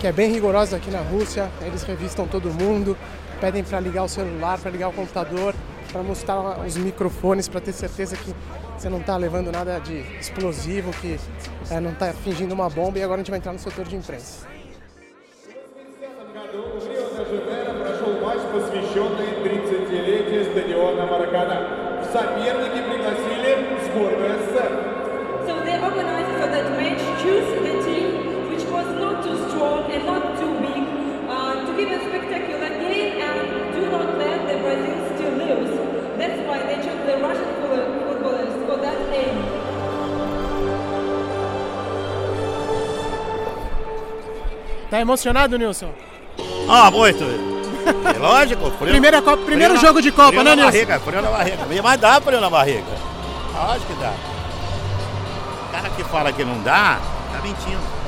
que 0.03 0.08
é 0.08 0.12
bem 0.12 0.32
rigorosa 0.32 0.77
aqui 0.77 0.89
na 0.91 0.99
Rússia. 0.99 1.49
Eles 1.62 1.84
revistam 1.84 2.27
todo 2.27 2.51
mundo, 2.51 2.97
pedem 3.39 3.63
para 3.63 3.79
ligar 3.79 4.03
o 4.03 4.10
celular, 4.10 4.58
para 4.60 4.71
ligar 4.71 4.89
o 4.89 4.93
computador, 4.93 5.53
para 5.91 6.03
mostrar 6.03 6.60
os 6.60 6.77
microfones, 6.77 7.47
para 7.47 7.62
ter 7.62 7.73
certeza 7.73 8.15
que 8.15 8.34
você 8.77 8.89
não 8.89 8.99
está 8.99 9.17
levando 9.17 9.51
nada 9.51 9.79
de 9.79 9.99
explosivo, 10.19 10.91
que 10.91 11.19
é, 11.69 11.79
não 11.79 11.91
está 11.91 12.13
fingindo 12.13 12.53
uma 12.53 12.69
bomba. 12.69 12.99
E 12.99 13.03
agora 13.03 13.21
a 13.21 13.23
gente 13.23 13.32
vai 13.32 13.39
entrar 13.39 13.53
no 13.53 13.60
setor 13.60 13.86
de 13.86 13.95
imprensa. 13.95 14.47
прошел 17.99 18.19
матч, 18.21 18.39
посвященный 18.51 19.29
30-летию 19.43 20.45
стадиона 20.51 21.05
Маракана. 21.05 22.01
В 22.01 22.12
соперники 22.12 22.82
пригласили 22.89 23.67
сборную 23.86 24.39
СССР. 24.39 24.71
So 25.45 25.53
the 25.63 25.82
organizers 25.82 26.43
of 26.43 26.51
that 26.51 26.71
match 26.77 27.01
choose 27.21 27.72
strong 29.54 29.90
and 29.90 30.04
not 30.06 30.22
too 30.38 30.52
big 30.60 30.82
uh, 31.28 31.54
to 31.66 31.70
give 31.78 31.90
a 31.90 31.98
spectacular 32.08 32.68
game 32.82 33.20
and 33.22 33.74
do 33.74 33.80
not 33.90 34.18
let 34.18 34.38
the 34.48 34.56
Brazils 34.62 35.04
still 35.14 35.34
lose. 35.42 35.72
That's 36.18 36.40
why 36.48 36.58
they 36.68 36.76
chose 36.84 37.00
the 37.06 37.16
Russian 37.22 37.50
football- 37.60 37.92
footballers 38.08 38.52
for 38.66 38.76
that 38.84 38.98
aim. 39.14 40.44
Tá 44.90 45.00
emocionado, 45.00 45.58
Nilson? 45.58 45.90
Ah, 46.68 46.90
muito. 46.90 47.24
É 47.24 48.18
lógico. 48.18 48.70
Frio, 48.72 48.90
Primeira 48.90 49.20
Copa- 49.20 49.42
primeiro 49.44 49.76
jogo 49.76 50.00
de 50.00 50.10
Copa, 50.12 50.28
frio 50.28 50.42
né, 50.44 50.50
na 50.50 50.56
Nilson? 50.56 50.72
barriga, 50.72 51.00
frio 51.00 51.22
na 51.22 51.30
barriga. 51.30 51.82
Mas 51.82 52.00
dá 52.00 52.20
frio 52.20 52.40
na 52.40 52.50
barriga. 52.50 52.84
Lógico 53.54 53.92
que 53.92 54.00
dá. 54.00 54.12
O 55.68 55.72
cara 55.72 55.90
que 55.90 56.04
fala 56.04 56.32
que 56.32 56.44
não 56.44 56.62
dá, 56.62 56.98
tá 57.32 57.40
mentindo. 57.42 58.03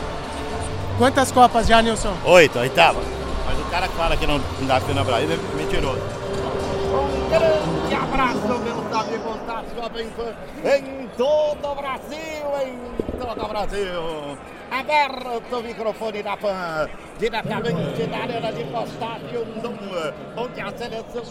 Quantas 0.98 1.30
Copas 1.30 1.66
já, 1.66 1.82
Nilson? 1.82 2.14
Oito, 2.24 2.59
oitava. 2.59 2.98
Mas 3.44 3.59
o 3.61 3.64
cara 3.70 3.87
que 3.87 3.94
fala 3.94 4.16
que 4.16 4.26
não, 4.26 4.40
dá 4.62 4.80
frio 4.80 4.94
na 4.94 5.04
barriga 5.04 5.35
é 5.35 5.56
mentiroso. 5.56 6.00
Um 6.00 7.28
grande 7.28 7.94
abraço, 7.94 8.59
meus 8.61 8.92
amigos 8.92 9.37
da 9.46 9.62
Jovem 9.74 10.09
Pan, 10.11 10.35
em 10.64 11.09
todo 11.16 11.68
o 11.70 11.74
Brasil, 11.74 12.46
em 12.64 13.18
todo 13.18 13.44
o 13.44 13.48
Brasil. 13.48 14.38
Aberto 14.70 15.56
o 15.56 15.62
microfone 15.62 16.22
da 16.22 16.37
Pan, 16.37 16.88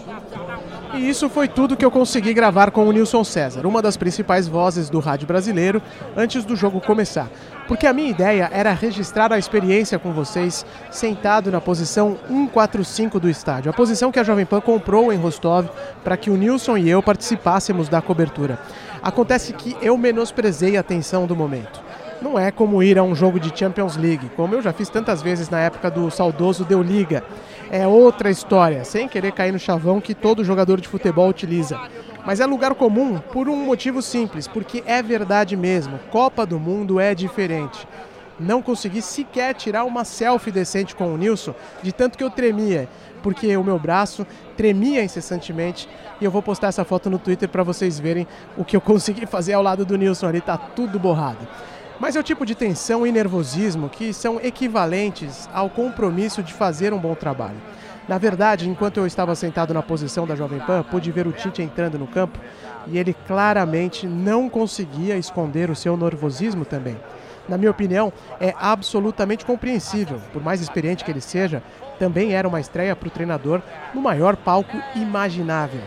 nacional... 0.05 0.95
E 0.95 1.09
isso 1.09 1.29
foi 1.29 1.47
tudo 1.47 1.77
que 1.77 1.85
eu 1.85 1.91
consegui 1.91 2.33
gravar 2.33 2.71
com 2.71 2.87
o 2.87 2.91
Nilson 2.91 3.23
César, 3.23 3.65
uma 3.67 3.81
das 3.81 3.95
principais 3.95 4.47
vozes 4.47 4.89
do 4.89 4.99
rádio 4.99 5.27
brasileiro, 5.27 5.81
antes 6.15 6.43
do 6.43 6.55
jogo 6.55 6.81
começar. 6.81 7.29
Porque 7.67 7.87
a 7.87 7.93
minha 7.93 8.09
ideia 8.09 8.49
era 8.51 8.71
registrar 8.71 9.31
a 9.31 9.37
experiência 9.37 9.97
com 9.97 10.11
vocês 10.11 10.65
sentado 10.91 11.51
na 11.51 11.61
posição 11.61 12.17
145 12.27 13.19
do 13.19 13.29
estádio, 13.29 13.69
a 13.69 13.73
posição 13.73 14.11
que 14.11 14.19
a 14.19 14.23
Jovem 14.23 14.45
Pan 14.45 14.61
comprou 14.61 15.11
em 15.11 15.17
Rostov 15.17 15.67
para 16.03 16.17
que 16.17 16.29
o 16.29 16.37
Nilson 16.37 16.77
e 16.77 16.89
eu 16.89 17.01
participássemos 17.01 17.89
da 17.89 18.01
cobertura. 18.01 18.59
Acontece 19.01 19.53
que 19.53 19.77
eu 19.81 19.97
menosprezei 19.97 20.77
a 20.77 20.83
tensão 20.83 21.27
do 21.27 21.35
momento. 21.35 21.83
Não 22.21 22.39
é 22.39 22.49
como 22.49 22.81
ir 22.81 22.97
a 22.97 23.03
um 23.03 23.13
jogo 23.13 23.39
de 23.39 23.57
Champions 23.57 23.97
League, 23.97 24.31
como 24.35 24.55
eu 24.55 24.61
já 24.61 24.71
fiz 24.71 24.89
tantas 24.89 25.21
vezes 25.21 25.49
na 25.49 25.59
época 25.59 25.91
do 25.91 26.09
saudoso 26.09 26.63
Deu 26.63 26.81
Liga. 26.81 27.23
É 27.69 27.85
outra 27.85 28.29
história, 28.29 28.85
sem 28.85 29.07
querer 29.07 29.33
cair 29.33 29.51
no 29.51 29.59
chavão 29.59 29.99
que 29.99 30.15
todo 30.15 30.43
jogador 30.43 30.79
de 30.79 30.87
futebol 30.87 31.27
utiliza. 31.27 31.79
Mas 32.25 32.39
é 32.39 32.45
lugar 32.45 32.73
comum 32.73 33.19
por 33.19 33.49
um 33.49 33.65
motivo 33.65 34.01
simples, 34.01 34.47
porque 34.47 34.81
é 34.85 35.03
verdade 35.03 35.57
mesmo. 35.57 35.99
Copa 36.09 36.45
do 36.45 36.59
Mundo 36.59 36.99
é 36.99 37.13
diferente. 37.13 37.85
Não 38.39 38.61
consegui 38.61 39.01
sequer 39.01 39.53
tirar 39.53 39.83
uma 39.83 40.03
selfie 40.03 40.51
decente 40.51 40.95
com 40.95 41.13
o 41.13 41.17
Nilson, 41.17 41.53
de 41.81 41.91
tanto 41.91 42.17
que 42.17 42.23
eu 42.23 42.29
tremia, 42.29 42.87
porque 43.21 43.55
o 43.55 43.63
meu 43.63 43.77
braço 43.77 44.25
tremia 44.55 45.03
incessantemente. 45.03 45.87
E 46.19 46.25
eu 46.25 46.31
vou 46.31 46.41
postar 46.41 46.67
essa 46.67 46.83
foto 46.83 47.09
no 47.09 47.19
Twitter 47.19 47.49
para 47.49 47.63
vocês 47.63 47.99
verem 47.99 48.25
o 48.57 48.63
que 48.63 48.75
eu 48.75 48.81
consegui 48.81 49.25
fazer 49.25 49.53
ao 49.53 49.63
lado 49.63 49.85
do 49.85 49.97
Nilson 49.97 50.27
ali, 50.27 50.41
tá 50.41 50.57
tudo 50.57 50.97
borrado. 50.97 51.47
Mas 51.99 52.15
é 52.15 52.19
o 52.19 52.23
tipo 52.23 52.45
de 52.45 52.53
tensão 52.53 53.07
e 53.07 53.11
nervosismo 53.11 53.89
que 53.89 54.13
são 54.13 54.39
equivalentes 54.41 55.49
ao 55.53 55.69
compromisso 55.69 56.43
de 56.43 56.53
fazer 56.53 56.93
um 56.93 56.99
bom 56.99 57.15
trabalho. 57.15 57.57
Na 58.07 58.17
verdade, 58.17 58.69
enquanto 58.69 58.97
eu 58.97 59.07
estava 59.07 59.33
sentado 59.33 59.73
na 59.73 59.81
posição 59.81 60.27
da 60.27 60.35
Jovem 60.35 60.59
Pan, 60.59 60.83
pude 60.83 61.11
ver 61.11 61.25
o 61.25 61.31
Tite 61.31 61.61
entrando 61.61 61.97
no 61.97 62.05
campo 62.05 62.37
e 62.87 62.97
ele 62.97 63.15
claramente 63.25 64.05
não 64.05 64.49
conseguia 64.49 65.17
esconder 65.17 65.69
o 65.69 65.75
seu 65.75 65.95
nervosismo 65.97 66.65
também. 66.65 66.97
Na 67.47 67.57
minha 67.57 67.71
opinião, 67.71 68.11
é 68.39 68.53
absolutamente 68.59 69.45
compreensível, 69.45 70.19
por 70.33 70.43
mais 70.43 70.61
experiente 70.61 71.03
que 71.03 71.11
ele 71.11 71.21
seja, 71.21 71.63
também 71.97 72.33
era 72.33 72.47
uma 72.47 72.59
estreia 72.59 72.95
para 72.95 73.07
o 73.07 73.11
treinador 73.11 73.61
no 73.93 74.01
maior 74.01 74.35
palco 74.35 74.77
imaginável. 74.95 75.81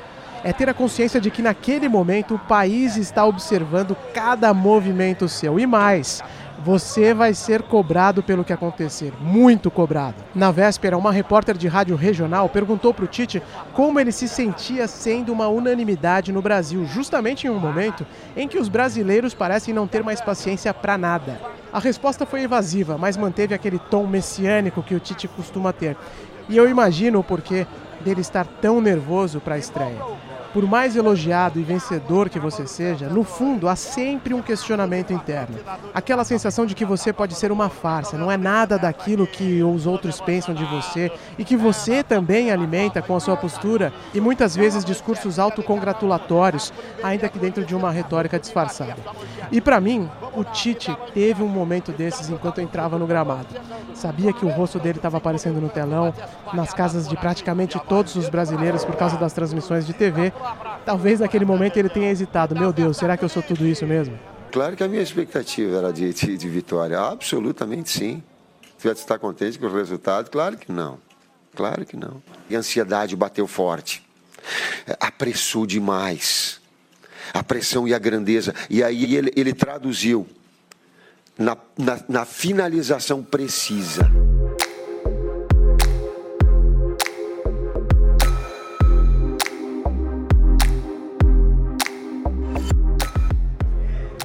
É 0.44 0.52
ter 0.52 0.68
a 0.68 0.74
consciência 0.74 1.20
de 1.20 1.30
que 1.30 1.42
naquele 1.42 1.88
momento 1.88 2.34
o 2.34 2.38
país 2.38 2.96
está 2.96 3.24
observando 3.24 3.96
cada 4.14 4.54
movimento 4.54 5.28
seu. 5.28 5.58
E 5.58 5.66
mais, 5.66 6.22
você 6.64 7.14
vai 7.14 7.34
ser 7.34 7.62
cobrado 7.62 8.22
pelo 8.22 8.44
que 8.44 8.52
acontecer, 8.52 9.12
muito 9.20 9.70
cobrado. 9.70 10.16
Na 10.34 10.50
véspera, 10.50 10.98
uma 10.98 11.12
repórter 11.12 11.56
de 11.56 11.68
rádio 11.68 11.96
regional 11.96 12.48
perguntou 12.48 12.92
para 12.92 13.04
o 13.04 13.08
Tite 13.08 13.42
como 13.72 13.98
ele 14.00 14.12
se 14.12 14.28
sentia 14.28 14.86
sendo 14.88 15.32
uma 15.32 15.48
unanimidade 15.48 16.32
no 16.32 16.42
Brasil, 16.42 16.84
justamente 16.84 17.46
em 17.46 17.50
um 17.50 17.58
momento 17.58 18.06
em 18.36 18.48
que 18.48 18.58
os 18.58 18.68
brasileiros 18.68 19.34
parecem 19.34 19.72
não 19.72 19.86
ter 19.86 20.02
mais 20.02 20.20
paciência 20.20 20.74
para 20.74 20.98
nada. 20.98 21.40
A 21.72 21.78
resposta 21.78 22.26
foi 22.26 22.42
evasiva, 22.42 22.98
mas 22.98 23.16
manteve 23.16 23.54
aquele 23.54 23.78
tom 23.78 24.06
messiânico 24.06 24.82
que 24.82 24.94
o 24.94 25.00
Tite 25.00 25.28
costuma 25.28 25.72
ter. 25.72 25.96
E 26.48 26.56
eu 26.56 26.68
imagino 26.68 27.20
o 27.20 27.24
porquê 27.24 27.66
dele 28.00 28.20
estar 28.20 28.46
tão 28.46 28.80
nervoso 28.80 29.40
para 29.40 29.56
a 29.56 29.58
estreia. 29.58 29.98
Por 30.52 30.66
mais 30.66 30.96
elogiado 30.96 31.60
e 31.60 31.62
vencedor 31.62 32.28
que 32.28 32.38
você 32.38 32.66
seja, 32.66 33.08
no 33.08 33.22
fundo 33.22 33.68
há 33.68 33.76
sempre 33.76 34.32
um 34.32 34.40
questionamento 34.40 35.12
interno. 35.12 35.58
Aquela 35.92 36.24
sensação 36.24 36.64
de 36.64 36.74
que 36.74 36.84
você 36.84 37.12
pode 37.12 37.34
ser 37.34 37.52
uma 37.52 37.68
farsa, 37.68 38.16
não 38.16 38.30
é 38.30 38.36
nada 38.36 38.78
daquilo 38.78 39.26
que 39.26 39.62
os 39.62 39.86
outros 39.86 40.20
pensam 40.20 40.54
de 40.54 40.64
você 40.64 41.12
e 41.38 41.44
que 41.44 41.56
você 41.56 42.02
também 42.02 42.50
alimenta 42.50 43.02
com 43.02 43.14
a 43.14 43.20
sua 43.20 43.36
postura 43.36 43.92
e 44.14 44.20
muitas 44.20 44.56
vezes 44.56 44.84
discursos 44.84 45.38
autocongratulatórios, 45.38 46.72
ainda 47.02 47.28
que 47.28 47.38
dentro 47.38 47.64
de 47.64 47.74
uma 47.74 47.90
retórica 47.90 48.38
disfarçada. 48.38 48.96
E 49.52 49.60
para 49.60 49.80
mim, 49.80 50.08
o 50.34 50.44
Tite 50.44 50.96
teve 51.12 51.42
um 51.42 51.48
momento 51.48 51.92
desses 51.92 52.30
enquanto 52.30 52.60
entrava 52.60 52.98
no 52.98 53.06
gramado. 53.06 53.48
Sabia 53.94 54.32
que 54.32 54.44
o 54.44 54.48
rosto 54.48 54.78
dele 54.78 54.98
estava 54.98 55.16
aparecendo 55.16 55.60
no 55.60 55.68
telão, 55.68 56.14
nas 56.52 56.72
casas 56.72 57.08
de 57.08 57.16
praticamente 57.16 57.78
todos 57.88 58.14
os 58.16 58.28
brasileiros 58.28 58.84
por 58.84 58.96
causa 58.96 59.16
das 59.16 59.32
transmissões 59.32 59.86
de 59.86 59.92
TV. 59.92 60.32
Talvez 60.84 61.20
naquele 61.20 61.44
momento 61.44 61.76
ele 61.76 61.88
tenha 61.88 62.10
hesitado: 62.10 62.54
meu 62.54 62.72
Deus, 62.72 62.96
será 62.96 63.16
que 63.16 63.24
eu 63.24 63.28
sou 63.28 63.42
tudo 63.42 63.66
isso 63.66 63.86
mesmo? 63.86 64.18
Claro 64.50 64.76
que 64.76 64.82
a 64.82 64.88
minha 64.88 65.02
expectativa 65.02 65.76
era 65.76 65.92
de, 65.92 66.12
de, 66.12 66.38
de 66.38 66.48
vitória, 66.48 66.98
absolutamente 66.98 67.90
sim. 67.90 68.22
Você 68.78 68.88
está 68.90 69.18
contente 69.18 69.58
com 69.58 69.66
o 69.66 69.74
resultado? 69.74 70.30
Claro 70.30 70.56
que 70.56 70.70
não. 70.70 70.98
Claro 71.54 71.84
que 71.84 71.96
não. 71.96 72.22
E 72.48 72.54
a 72.54 72.60
ansiedade 72.60 73.16
bateu 73.16 73.46
forte. 73.46 74.02
É, 74.86 74.96
Apressou 75.00 75.66
demais. 75.66 76.60
A 77.34 77.42
pressão 77.42 77.86
e 77.86 77.92
a 77.92 77.98
grandeza. 77.98 78.54
E 78.70 78.82
aí 78.82 79.16
ele, 79.16 79.32
ele 79.36 79.52
traduziu 79.52 80.26
na, 81.36 81.56
na, 81.76 82.00
na 82.08 82.24
finalização 82.24 83.22
precisa. 83.22 84.08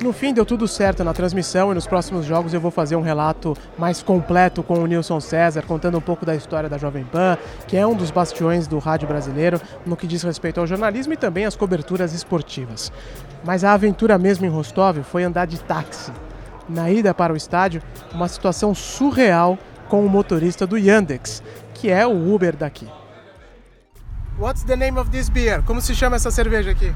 No 0.03 0.11
fim, 0.11 0.33
deu 0.33 0.45
tudo 0.45 0.67
certo 0.67 1.01
na 1.01 1.13
transmissão 1.13 1.71
e 1.71 1.75
nos 1.75 1.87
próximos 1.87 2.25
jogos 2.25 2.53
eu 2.53 2.59
vou 2.59 2.69
fazer 2.69 2.97
um 2.97 3.01
relato 3.01 3.55
mais 3.77 4.03
completo 4.03 4.61
com 4.61 4.73
o 4.73 4.85
Nilson 4.85 5.21
César, 5.21 5.61
contando 5.61 5.97
um 5.97 6.01
pouco 6.01 6.25
da 6.25 6.35
história 6.35 6.67
da 6.67 6.77
Jovem 6.77 7.05
Pan, 7.05 7.37
que 7.69 7.77
é 7.77 7.87
um 7.87 7.95
dos 7.95 8.11
bastiões 8.11 8.67
do 8.67 8.79
rádio 8.79 9.07
brasileiro 9.07 9.61
no 9.85 9.95
que 9.95 10.05
diz 10.05 10.21
respeito 10.21 10.59
ao 10.59 10.67
jornalismo 10.67 11.13
e 11.13 11.17
também 11.17 11.45
às 11.45 11.55
coberturas 11.55 12.13
esportivas. 12.13 12.91
Mas 13.45 13.63
a 13.63 13.71
aventura 13.71 14.17
mesmo 14.17 14.45
em 14.45 14.49
Rostov 14.49 14.97
foi 15.03 15.23
andar 15.23 15.47
de 15.47 15.57
táxi. 15.57 16.11
Na 16.67 16.91
ida 16.91 17.13
para 17.13 17.31
o 17.31 17.37
estádio, 17.37 17.81
uma 18.13 18.27
situação 18.27 18.75
surreal 18.75 19.57
com 19.87 20.05
o 20.05 20.09
motorista 20.09 20.67
do 20.67 20.77
Yandex, 20.77 21.41
que 21.73 21.89
é 21.89 22.05
o 22.05 22.33
Uber 22.35 22.57
daqui. 22.57 22.89
What's 24.37 24.63
the 24.63 24.75
name 24.75 24.99
of 24.99 25.09
this 25.11 25.29
beer? 25.29 25.63
Como 25.63 25.79
se 25.79 25.95
chama 25.95 26.17
essa 26.17 26.29
cerveja 26.29 26.71
aqui? 26.71 26.93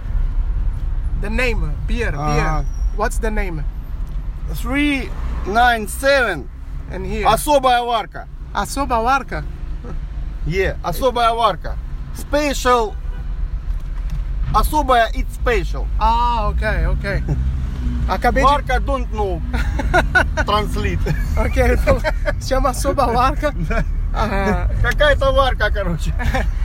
The 1.21 1.29
name, 1.29 1.71
beer, 1.87 2.13
Ah. 2.13 2.65
What's 2.96 3.18
the 3.18 3.30
name? 3.30 3.64
397. 4.54 6.48
And 6.90 7.06
here? 7.06 7.26
Особая 7.26 7.82
варка. 7.82 8.26
Особая 8.54 9.00
варка? 9.00 9.44
Yeah, 10.46 10.76
особая 10.82 11.32
варка. 11.34 11.76
Special. 12.14 12.94
Особая 14.54 15.08
it's 15.14 15.32
special. 15.34 15.86
Ah, 15.98 16.48
ok, 16.48 16.86
ok. 16.88 17.22
Acabei 18.08 18.42
de- 18.42 18.48
Варка 18.48 18.80
don't 18.80 19.10
know. 19.12 19.40
Translate. 20.44 20.98
Ok, 21.38 21.56
ele 21.62 21.76
falou, 21.78 22.00
se 22.40 22.48
chama 22.48 22.74
Soba 22.74 23.06
Warka. 23.06 23.54
Ah, 24.14 24.68
Какая-то 24.82 25.32
варка, 25.32 25.70
короче. 25.70 26.12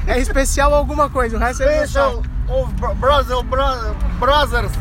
é 0.06 0.20
especial 0.20 0.74
alguma 0.74 1.10
coisa, 1.10 1.38
o 1.38 1.40
resto 1.40 1.64
ele 1.64 1.78
não 1.78 1.86
Special 1.88 2.16
sabe. 2.16 2.30
of 2.52 2.74
Bra- 2.76 2.94
Brazil 2.96 3.42
Bra- 3.44 3.94
Brothers. 4.20 4.72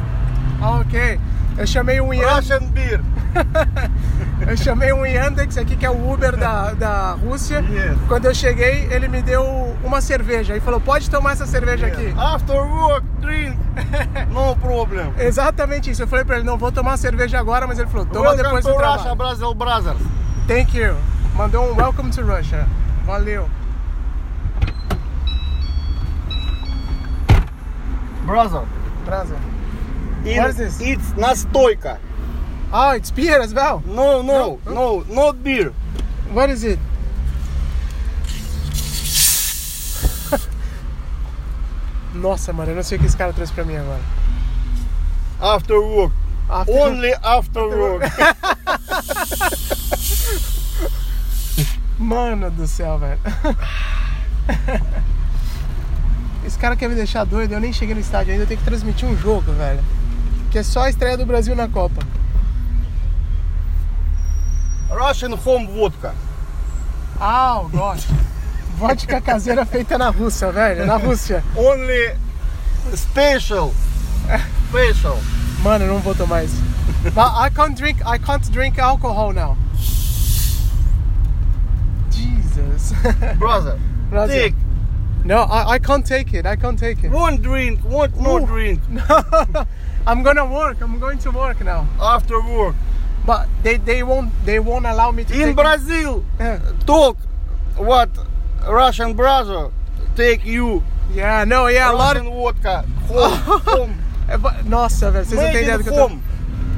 Ah, 0.61 0.81
ok. 0.81 1.21
Eu 1.58 1.68
chamei 1.68 2.00
um 2.02 2.14
Yandex. 2.14 2.36
Russian 2.36 2.70
beer. 2.72 3.02
Eu 4.48 4.58
chamei 4.58 4.92
um 4.92 5.06
Yandex 5.06 5.58
aqui, 5.58 5.76
que 5.76 5.86
é 5.86 5.90
o 5.90 6.12
Uber 6.12 6.36
da, 6.36 6.74
da 6.74 7.12
Rússia. 7.12 7.64
Quando 8.08 8.26
eu 8.26 8.34
cheguei, 8.34 8.88
ele 8.92 9.08
me 9.08 9.22
deu 9.22 9.44
uma 9.84 10.02
cerveja. 10.02 10.58
E 10.58 10.60
falou, 10.60 10.82
pode 10.82 11.10
tomar 11.12 11.34
essa 11.34 11.46
cerveja 11.46 11.86
aqui. 11.86 12.12
After 12.18 12.56
work, 12.56 13.06
drink. 13.20 13.56
No 14.34 14.56
problem. 14.56 15.14
Exatamente 15.20 15.92
isso. 15.92 16.02
Eu 16.02 16.08
falei 16.08 16.26
pra 16.26 16.38
ele, 16.38 16.46
não 16.46 16.58
vou 16.58 16.72
tomar 16.72 16.98
cerveja 16.98 17.40
agora, 17.40 17.68
mas 17.68 17.78
ele 17.78 17.88
falou, 17.90 18.06
toma 18.08 18.30
Welcome 18.30 18.44
depois 18.44 18.66
do 18.66 18.72
Russia, 18.72 18.88
trabalho. 18.88 19.16
Brazil 19.16 19.54
Brothers. 19.54 20.02
Thank 20.48 20.76
you. 20.78 20.96
Mandou 21.36 21.72
um 21.72 21.76
welcome 21.76 22.10
to 22.10 22.22
Russia. 22.24 22.68
Valeu. 23.06 23.48
Brother. 28.26 28.64
Brother. 29.06 29.38
In, 30.26 30.38
what 30.38 30.50
is 30.52 30.58
this? 30.58 30.80
It's 30.82 31.12
nastoyka. 31.14 31.98
Oh, 32.74 32.74
ah, 32.74 32.94
it's 32.94 33.10
beer 33.12 33.42
as 33.42 33.54
well. 33.54 33.82
No, 33.86 34.22
no, 34.22 34.60
no, 34.66 34.72
no 34.74 35.04
not 35.10 35.44
beer. 35.44 35.74
What 36.32 36.50
is 36.50 36.64
it? 36.64 36.80
Nossa, 42.14 42.54
mano, 42.54 42.72
eu 42.72 42.76
não 42.76 42.84
sei 42.84 42.98
o 42.98 43.02
que 43.02 43.08
esse 43.08 43.18
cara 43.18 43.34
trouxe 43.34 43.52
pra 43.52 43.66
mim 43.66 43.76
agora. 43.76 44.02
After 45.42 45.78
work. 45.80 46.14
After 46.48 46.76
Only 46.76 47.14
after 47.24 47.64
work. 47.64 48.06
mano 51.98 52.52
do 52.52 52.68
céu, 52.68 53.00
velho. 53.00 53.20
Esse 56.46 56.58
cara 56.58 56.76
quer 56.76 56.90
me 56.90 56.96
deixar 56.96 57.24
doido, 57.24 57.54
eu 57.54 57.60
nem 57.60 57.72
cheguei 57.72 57.96
no 57.96 58.02
estádio 58.02 58.34
ainda, 58.34 58.44
eu 58.44 58.48
tenho 58.48 58.60
que 58.60 58.66
transmitir 58.66 59.08
um 59.08 59.16
jogo, 59.18 59.52
velho. 59.54 59.84
Que 60.52 60.60
é 60.60 60.64
só 60.64 60.82
a 60.84 60.90
estreia 60.90 61.18
do 61.18 61.26
Brasil 61.26 61.56
na 61.56 61.70
Copa. 61.70 62.02
Russian 64.90 65.34
home 65.46 65.68
vodka. 65.68 66.14
Ah, 67.20 67.62
eu 67.64 67.70
gosto. 67.70 68.14
Vodka 68.78 69.22
caseira 69.22 69.66
feita 69.66 69.98
na 69.98 70.10
Rússia, 70.10 70.52
velho, 70.52 70.86
na 70.86 70.98
Rússia. 70.98 71.42
Only 71.56 72.16
special. 72.96 73.74
Special. 74.70 75.18
Mano, 75.64 75.88
não 75.88 76.00
vou 76.00 76.14
tomar 76.14 76.44
isso. 76.44 76.62
But 77.04 77.18
I 77.18 77.50
can't 77.50 77.76
drink, 77.76 78.02
I 78.06 78.20
can't 78.20 78.52
drink 78.52 78.80
alcohol 78.80 79.32
now. 79.34 79.58
Jesus. 82.10 82.92
Brother, 83.38 83.80
Brother. 84.10 84.34
take. 84.34 84.56
No, 85.24 85.44
I, 85.44 85.76
I 85.76 85.80
can't 85.80 86.06
take 86.06 86.34
it. 86.34 86.46
I 86.46 86.58
can't 86.58 86.78
take 86.78 87.04
it. 87.04 87.12
One 87.12 87.38
drink, 87.38 87.80
one 87.86 88.12
no 88.20 88.46
drink. 88.46 88.82
I'm 90.08 90.24
gonna 90.24 90.46
work. 90.46 90.82
I'm 90.82 91.00
going 91.00 91.20
to 91.20 91.32
work 91.32 91.62
now. 91.62 91.88
After 92.02 92.40
work. 92.42 92.76
But 93.26 93.48
they, 93.64 93.78
they 93.78 94.02
won't 94.04 94.32
they 94.46 94.60
won't 94.60 94.86
allow 94.86 95.12
me 95.12 95.24
to 95.26 95.34
In 95.34 95.54
Brazil, 95.56 96.24
Yeah. 96.40 96.60
talk 96.86 97.18
what 97.78 98.10
Russian 98.68 99.14
brother 99.14 99.70
take 100.16 100.44
you. 100.46 100.82
Yeah, 101.14 101.44
no, 101.46 101.68
yeah, 101.68 101.92
a 101.92 101.94
lot 101.94 102.16
Russian 102.16 102.32
vodka. 102.34 102.84
Home, 103.10 103.62
home. 103.66 103.96
É 104.28 104.38
Nossa, 104.64 105.12
velho, 105.12 105.26
vocês 105.26 105.40
do 105.40 105.58
in 105.58 105.84
que 105.84 105.90
eu 105.90 105.94
tô... 106.08 106.12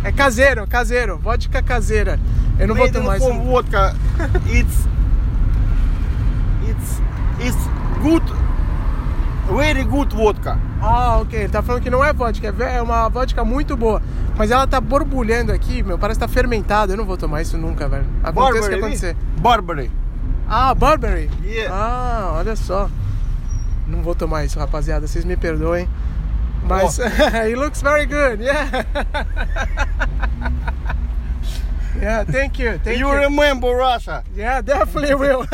É 0.03 0.12
caseiro, 0.12 0.65
caseiro. 0.67 1.17
Vodka 1.19 1.62
caseira. 1.62 2.19
Eu 2.59 2.67
não 2.67 2.75
vou 2.75 2.86
Made 2.86 2.97
in 2.97 3.01
tomar 3.01 3.17
isso. 3.17 3.27
home 3.29 3.45
vodka. 3.45 3.95
It's 4.49 4.88
it's 6.63 7.01
it's 7.39 7.67
good, 8.01 8.23
very 9.51 9.84
good 9.84 10.15
vodka. 10.15 10.58
Ah, 10.82 11.19
ok. 11.19 11.39
Ele 11.39 11.49
tá 11.49 11.62
falando 11.62 11.82
que 11.82 11.89
não 11.89 12.03
é 12.03 12.13
vodka, 12.13 12.47
é 12.47 12.77
é 12.77 12.82
uma 12.82 13.10
vodka 13.10 13.43
muito 13.43 13.75
boa. 13.77 14.01
Mas 14.36 14.51
ela 14.51 14.65
tá 14.65 14.82
borbulhando 14.82 15.51
aqui, 15.51 15.84
meu, 15.84 15.97
parece 15.97 16.19
que 16.19 16.25
tá 16.25 16.32
fermentada. 16.32 16.93
Eu 16.93 16.97
não 16.97 17.06
vou 17.06 17.17
tomar 17.17 17.41
isso 17.41 17.58
nunca, 17.58 17.88
velho. 17.88 18.06
Aconteça 18.23 18.67
o 18.67 18.69
que 18.69 18.75
acontecer. 18.75 19.15
Burberry. 19.38 19.91
Ah, 20.47 20.73
Burberry? 20.73 21.29
Yeah. 21.43 21.73
Ah, 21.75 22.34
olha 22.36 22.56
só. 22.56 22.89
Não 23.88 24.01
vou 24.01 24.15
tomar 24.15 24.43
isso, 24.45 24.60
rapaziada. 24.60 25.08
Vocês 25.08 25.25
me 25.25 25.36
perdoem. 25.36 25.88
Mas 26.67 26.97
he 27.47 27.56
looks 27.56 27.82
very 27.82 28.06
good, 28.06 28.41
yeah. 28.41 28.69
yeah, 32.01 32.23
thank 32.23 32.58
you. 32.60 32.79
Thank 32.79 32.99
you 32.99 33.10
you. 33.10 33.15
remember 33.15 33.75
Russia? 33.75 34.23
Yeah, 34.36 34.62
definitely 34.62 35.15
will. 35.15 35.45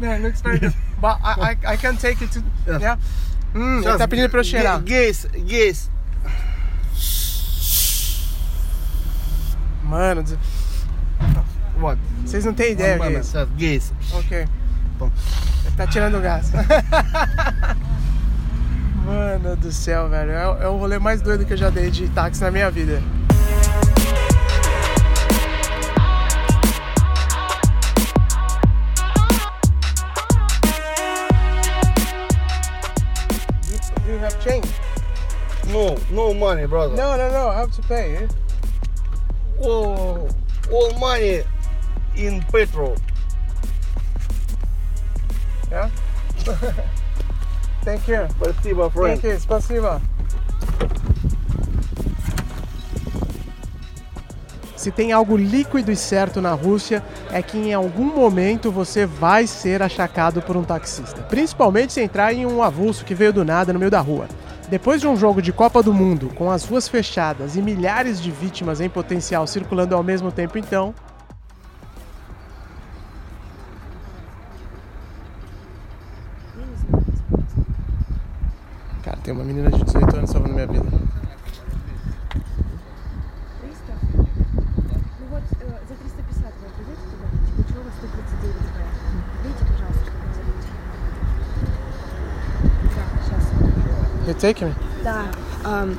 Man, 0.00 0.22
looks 0.22 0.40
very 0.40 0.58
good. 0.58 0.74
But 1.00 1.18
I, 1.22 1.56
I, 1.66 1.72
I 1.74 1.76
can 1.76 1.96
take 1.96 2.22
it 2.22 2.32
to. 2.32 2.42
Yeah. 2.66 2.98
Hum, 3.54 3.82
ele 3.82 3.96
tá 3.98 4.08
pedindo 4.08 4.28
pra 4.28 4.40
eu 4.40 4.44
cheirar. 4.44 4.80
Guess, 4.82 5.28
guess. 5.46 5.90
Mano, 9.82 10.24
What? 11.80 12.00
vocês 12.24 12.44
não 12.44 12.52
têm 12.52 12.72
ideia 12.72 12.96
o 12.96 13.00
que 13.00 13.06
é 13.06 13.20
isso. 13.20 13.46
Guess. 13.56 13.92
Ok. 14.12 14.38
Ele 14.38 15.76
tá 15.76 15.86
tirando 15.86 16.20
gás. 16.20 16.50
Mano 19.04 19.56
do 19.56 19.70
céu, 19.70 20.08
velho. 20.08 20.32
É, 20.32 20.42
é 20.64 20.68
o 20.68 20.76
rolê 20.76 20.98
mais 20.98 21.22
doido 21.22 21.44
que 21.44 21.52
eu 21.52 21.56
já 21.56 21.70
dei 21.70 21.90
de 21.90 22.08
táxi 22.08 22.42
na 22.42 22.50
minha 22.50 22.70
vida. 22.70 23.00
No, 36.15 36.15
no 36.15 36.33
money, 36.33 36.65
brother. 36.67 36.95
No, 36.95 37.17
no, 37.17 37.31
no. 37.31 37.49
I 37.49 37.59
have 37.59 37.71
to 37.75 37.81
pay. 37.83 38.15
Eh? 38.17 38.27
All, 39.61 40.29
all 40.71 40.99
money 40.99 41.43
in 42.15 42.41
petrol. 42.43 42.95
Yeah. 45.69 45.89
Thank 47.83 48.07
you. 48.07 48.27
Спасибо, 48.39 48.89
friend. 48.89 49.21
Thank 49.21 49.33
you. 49.33 49.39
Спасибо. 49.39 50.01
Se 54.86 54.92
tem 54.92 55.10
algo 55.10 55.36
líquido 55.36 55.90
e 55.90 55.96
certo 55.96 56.40
na 56.40 56.52
Rússia, 56.52 57.02
é 57.32 57.42
que 57.42 57.58
em 57.58 57.74
algum 57.74 58.04
momento 58.04 58.70
você 58.70 59.04
vai 59.04 59.44
ser 59.44 59.82
achacado 59.82 60.40
por 60.40 60.56
um 60.56 60.62
taxista. 60.62 61.22
Principalmente 61.22 61.92
se 61.92 62.00
entrar 62.00 62.32
em 62.32 62.46
um 62.46 62.62
avulso 62.62 63.04
que 63.04 63.12
veio 63.12 63.32
do 63.32 63.44
nada 63.44 63.72
no 63.72 63.80
meio 63.80 63.90
da 63.90 63.98
rua. 63.98 64.28
Depois 64.70 65.00
de 65.00 65.08
um 65.08 65.16
jogo 65.16 65.42
de 65.42 65.52
Copa 65.52 65.82
do 65.82 65.92
Mundo, 65.92 66.30
com 66.36 66.52
as 66.52 66.64
ruas 66.64 66.86
fechadas 66.86 67.56
e 67.56 67.62
milhares 67.62 68.22
de 68.22 68.30
vítimas 68.30 68.80
em 68.80 68.88
potencial 68.88 69.44
circulando 69.48 69.96
ao 69.96 70.04
mesmo 70.04 70.30
tempo, 70.30 70.56
então. 70.56 70.94
Cara, 79.02 79.18
tem 79.20 79.34
uma 79.34 79.42
menina 79.42 79.65
take 94.46 94.64
me? 94.64 94.72
Da 95.02 95.24
um. 95.64 95.96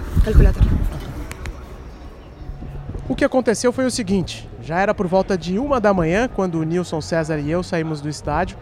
O 3.09 3.15
que 3.15 3.25
aconteceu 3.25 3.73
foi 3.73 3.85
o 3.85 3.91
seguinte: 3.91 4.49
já 4.61 4.79
era 4.79 4.93
por 4.93 5.07
volta 5.07 5.37
de 5.37 5.59
uma 5.59 5.81
da 5.81 5.93
manhã 5.93 6.29
quando 6.33 6.55
o 6.55 6.63
Nilson 6.63 7.01
César 7.01 7.39
e 7.39 7.51
eu 7.51 7.61
saímos 7.61 7.99
do 7.99 8.07
estádio. 8.07 8.57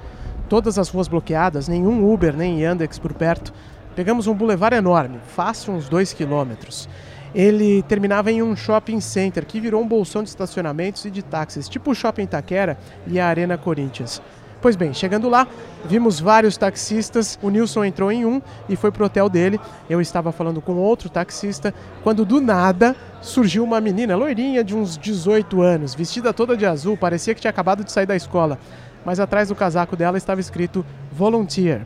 Todas 0.50 0.78
as 0.78 0.90
ruas 0.90 1.08
bloqueadas, 1.08 1.68
nenhum 1.68 2.12
Uber 2.12 2.36
nem 2.36 2.62
Yandex 2.62 2.98
por 3.00 3.14
perto. 3.14 3.54
Pegamos 3.96 4.28
um 4.28 4.34
bulevar 4.34 4.74
enorme, 4.74 5.20
fácil 5.36 5.74
uns 5.74 5.88
dois 5.88 6.14
quilômetros. 6.14 6.90
Ele 7.34 7.84
terminava 7.84 8.32
em 8.32 8.42
um 8.42 8.56
shopping 8.56 9.00
center 9.00 9.46
que 9.46 9.60
virou 9.60 9.82
um 9.82 9.88
bolsão 9.88 10.24
de 10.24 10.30
estacionamentos 10.30 11.06
e 11.06 11.12
de 11.12 11.22
táxis, 11.22 11.68
tipo 11.68 11.92
o 11.92 11.96
Shopping 11.96 12.26
Taquera 12.26 12.78
e 13.08 13.20
a 13.20 13.28
Arena 13.28 13.58
Corinthians. 13.58 14.22
Pois 14.66 14.76
bem, 14.76 14.96
chegando 14.96 15.30
lá, 15.30 15.48
vimos 15.84 16.20
vários 16.20 16.58
taxistas. 16.58 17.38
O 17.40 17.52
Nilson 17.52 17.86
entrou 17.86 18.12
em 18.12 18.26
um 18.26 18.42
e 18.68 18.76
foi 18.76 18.92
pro 18.92 19.06
hotel 19.06 19.30
dele. 19.30 19.62
Eu 19.88 20.02
estava 20.02 20.32
falando 20.32 20.60
com 20.60 20.74
outro 20.74 21.08
taxista 21.08 21.72
quando 22.02 22.26
do 22.26 22.42
nada 22.42 22.96
surgiu 23.22 23.64
uma 23.64 23.80
menina 23.80 24.16
loirinha 24.16 24.64
de 24.64 24.76
uns 24.76 24.98
18 24.98 25.62
anos, 25.62 25.94
vestida 25.94 26.34
toda 26.34 26.58
de 26.58 26.66
azul, 26.66 26.98
parecia 26.98 27.36
que 27.36 27.42
tinha 27.42 27.52
acabado 27.52 27.84
de 27.84 27.92
sair 27.92 28.08
da 28.08 28.16
escola. 28.16 28.58
Mas 29.06 29.20
atrás 29.20 29.50
do 29.50 29.56
casaco 29.56 29.96
dela 29.96 30.18
estava 30.18 30.42
escrito 30.42 30.84
Volunteer. 31.12 31.86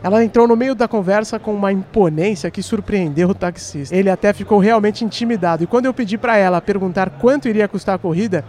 Ela 0.00 0.22
entrou 0.22 0.46
no 0.46 0.54
meio 0.54 0.76
da 0.76 0.86
conversa 0.86 1.40
com 1.40 1.52
uma 1.52 1.72
imponência 1.72 2.52
que 2.52 2.62
surpreendeu 2.62 3.30
o 3.30 3.34
taxista. 3.34 3.96
Ele 3.96 4.08
até 4.08 4.32
ficou 4.32 4.60
realmente 4.60 5.04
intimidado. 5.04 5.64
E 5.64 5.66
quando 5.66 5.86
eu 5.86 5.92
pedi 5.92 6.16
para 6.16 6.36
ela 6.36 6.60
perguntar 6.60 7.10
quanto 7.18 7.48
iria 7.48 7.66
custar 7.66 7.96
a 7.96 7.98
corrida, 7.98 8.44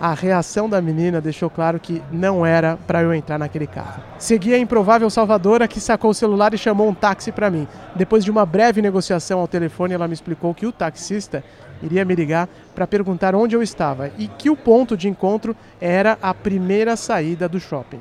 a 0.00 0.14
reação 0.14 0.68
da 0.68 0.80
menina 0.82 1.20
deixou 1.20 1.48
claro 1.48 1.78
que 1.78 2.02
não 2.10 2.44
era 2.44 2.76
para 2.76 3.02
eu 3.02 3.14
entrar 3.14 3.38
naquele 3.38 3.66
carro. 3.68 4.02
Segui 4.18 4.52
a 4.52 4.58
improvável 4.58 5.08
salvadora 5.08 5.68
que 5.68 5.80
sacou 5.80 6.10
o 6.10 6.14
celular 6.14 6.52
e 6.52 6.58
chamou 6.58 6.88
um 6.88 6.94
táxi 6.94 7.30
para 7.30 7.48
mim. 7.50 7.68
Depois 7.94 8.24
de 8.24 8.30
uma 8.30 8.44
breve 8.44 8.82
negociação 8.82 9.38
ao 9.38 9.46
telefone, 9.46 9.94
ela 9.94 10.08
me 10.08 10.14
explicou 10.14 10.52
que 10.54 10.66
o 10.66 10.72
taxista 10.72 11.44
iria 11.80 12.04
me 12.04 12.14
ligar 12.16 12.48
para 12.74 12.86
perguntar 12.86 13.34
onde 13.34 13.54
eu 13.54 13.62
estava 13.62 14.10
e 14.18 14.26
que 14.26 14.50
o 14.50 14.56
ponto 14.56 14.96
de 14.96 15.08
encontro 15.08 15.54
era 15.80 16.18
a 16.20 16.34
primeira 16.34 16.96
saída 16.96 17.48
do 17.48 17.60
shopping. 17.60 18.00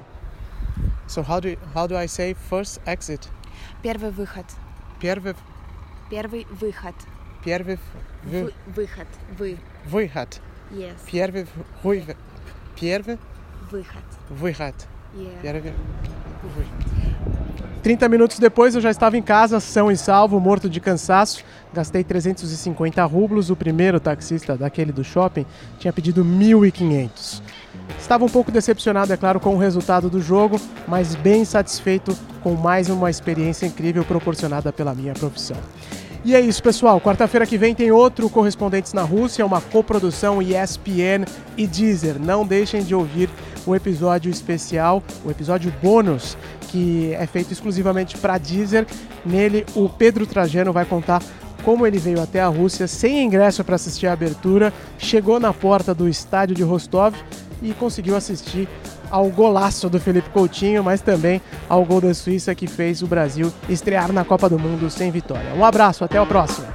So 1.08 1.22
how 1.22 1.40
do 1.42 1.50
how 1.76 1.88
do 1.88 1.96
I 1.96 2.08
say 2.08 2.34
first 2.34 2.80
exit? 2.88 3.30
Первый 3.84 4.10
выход. 4.12 4.46
Первый 5.00 5.36
Первый 6.10 6.48
выход. 6.52 6.96
первый 7.44 7.78
Вы- 8.24 8.54
выход. 8.68 9.08
Вы. 9.38 9.58
выход. 9.86 10.42
Yes. 10.74 10.94
Первый 11.06 11.46
выход. 11.84 12.16
Первый 12.80 13.20
Выход. 13.70 14.04
выход. 14.30 14.76
Yeah. 15.16 15.42
Первый 15.42 15.74
30 17.84 18.08
minutos 18.10 18.38
depois 18.38 18.76
eu 18.76 18.82
já 18.82 18.92
estava 18.92 19.18
em 19.18 19.22
casa, 19.22 19.60
são 19.60 19.92
e 19.92 19.98
salvo, 19.98 20.40
morto 20.40 20.70
de 20.70 20.80
cansaço. 20.80 21.44
Gastei 21.74 22.04
350 22.04 23.04
rublos. 23.06 23.50
O 23.50 23.56
primeiro 23.56 24.00
taxista 24.00 24.56
daquele 24.56 24.92
do 24.92 25.04
shopping 25.04 25.46
tinha 25.80 25.92
pedido 25.92 26.24
1.500. 26.24 27.42
Estava 28.00 28.24
um 28.24 28.30
pouco 28.30 28.52
decepcionado, 28.52 29.12
é 29.12 29.18
claro, 29.18 29.40
com 29.40 29.56
o 29.56 29.58
resultado 29.58 30.10
do 30.10 30.22
jogo, 30.22 30.60
mas 30.88 31.16
bem 31.16 31.44
satisfeito 31.44 32.16
com 32.44 32.54
mais 32.54 32.90
uma 32.90 33.10
experiência 33.10 33.66
incrível 33.66 34.04
proporcionada 34.04 34.72
pela 34.72 34.94
minha 34.94 35.14
profissão. 35.14 35.58
E 36.27 36.35
é 36.35 36.41
isso, 36.41 36.61
pessoal. 36.61 37.01
Quarta-feira 37.01 37.47
que 37.47 37.57
vem 37.57 37.73
tem 37.73 37.93
outro 37.93 38.29
Correspondentes 38.29 38.93
na 38.93 39.03
Rússia, 39.03 39.47
uma 39.47 39.61
coprodução 39.61 40.43
ESPN 40.43 41.25
e 41.57 41.69
Deezer. 41.69 42.19
Não 42.19 42.45
deixem 42.45 42.83
de 42.83 42.97
ouvir 42.97 43.31
o 43.65 43.77
episódio 43.77 44.29
especial, 44.29 45.05
o 45.25 45.31
episódio 45.31 45.73
bônus, 45.81 46.37
que 46.69 47.15
é 47.15 47.25
feito 47.29 47.53
exclusivamente 47.53 48.19
para 48.19 48.39
Deezer. 48.39 48.89
Nele, 49.25 49.65
o 49.77 49.89
Pedro 49.89 50.27
Trajano 50.27 50.73
vai 50.73 50.85
contar 50.85 51.23
como 51.63 51.87
ele 51.87 51.99
veio 51.99 52.21
até 52.21 52.41
a 52.41 52.49
Rússia 52.49 52.89
sem 52.89 53.23
ingresso 53.23 53.63
para 53.63 53.77
assistir 53.77 54.09
a 54.09 54.13
abertura, 54.13 54.73
chegou 54.99 55.39
na 55.39 55.53
porta 55.53 55.95
do 55.95 56.09
estádio 56.09 56.57
de 56.57 56.65
Rostov 56.65 57.15
e 57.63 57.73
conseguiu 57.73 58.17
assistir 58.17 58.69
ao 59.11 59.29
golaço 59.29 59.89
do 59.89 60.01
Felipe 60.01 60.31
Coutinho, 60.31 60.83
mas 60.83 61.01
também 61.01 61.41
ao 61.69 61.85
gol 61.85 62.01
da 62.01 62.15
Suíça 62.15 62.55
que 62.55 62.67
fez 62.67 63.03
o 63.03 63.07
Brasil 63.07 63.53
estrear 63.69 64.13
na 64.13 64.25
Copa 64.25 64.49
do 64.49 64.59
Mundo 64.59 64.91
sem 64.91 65.11
vitória. 65.11 65.55
Um 65.55 65.65
abraço, 65.65 66.05
até 66.05 66.21
o 66.21 66.27
próximo. 66.27 66.67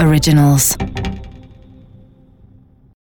Originals. 0.00 0.76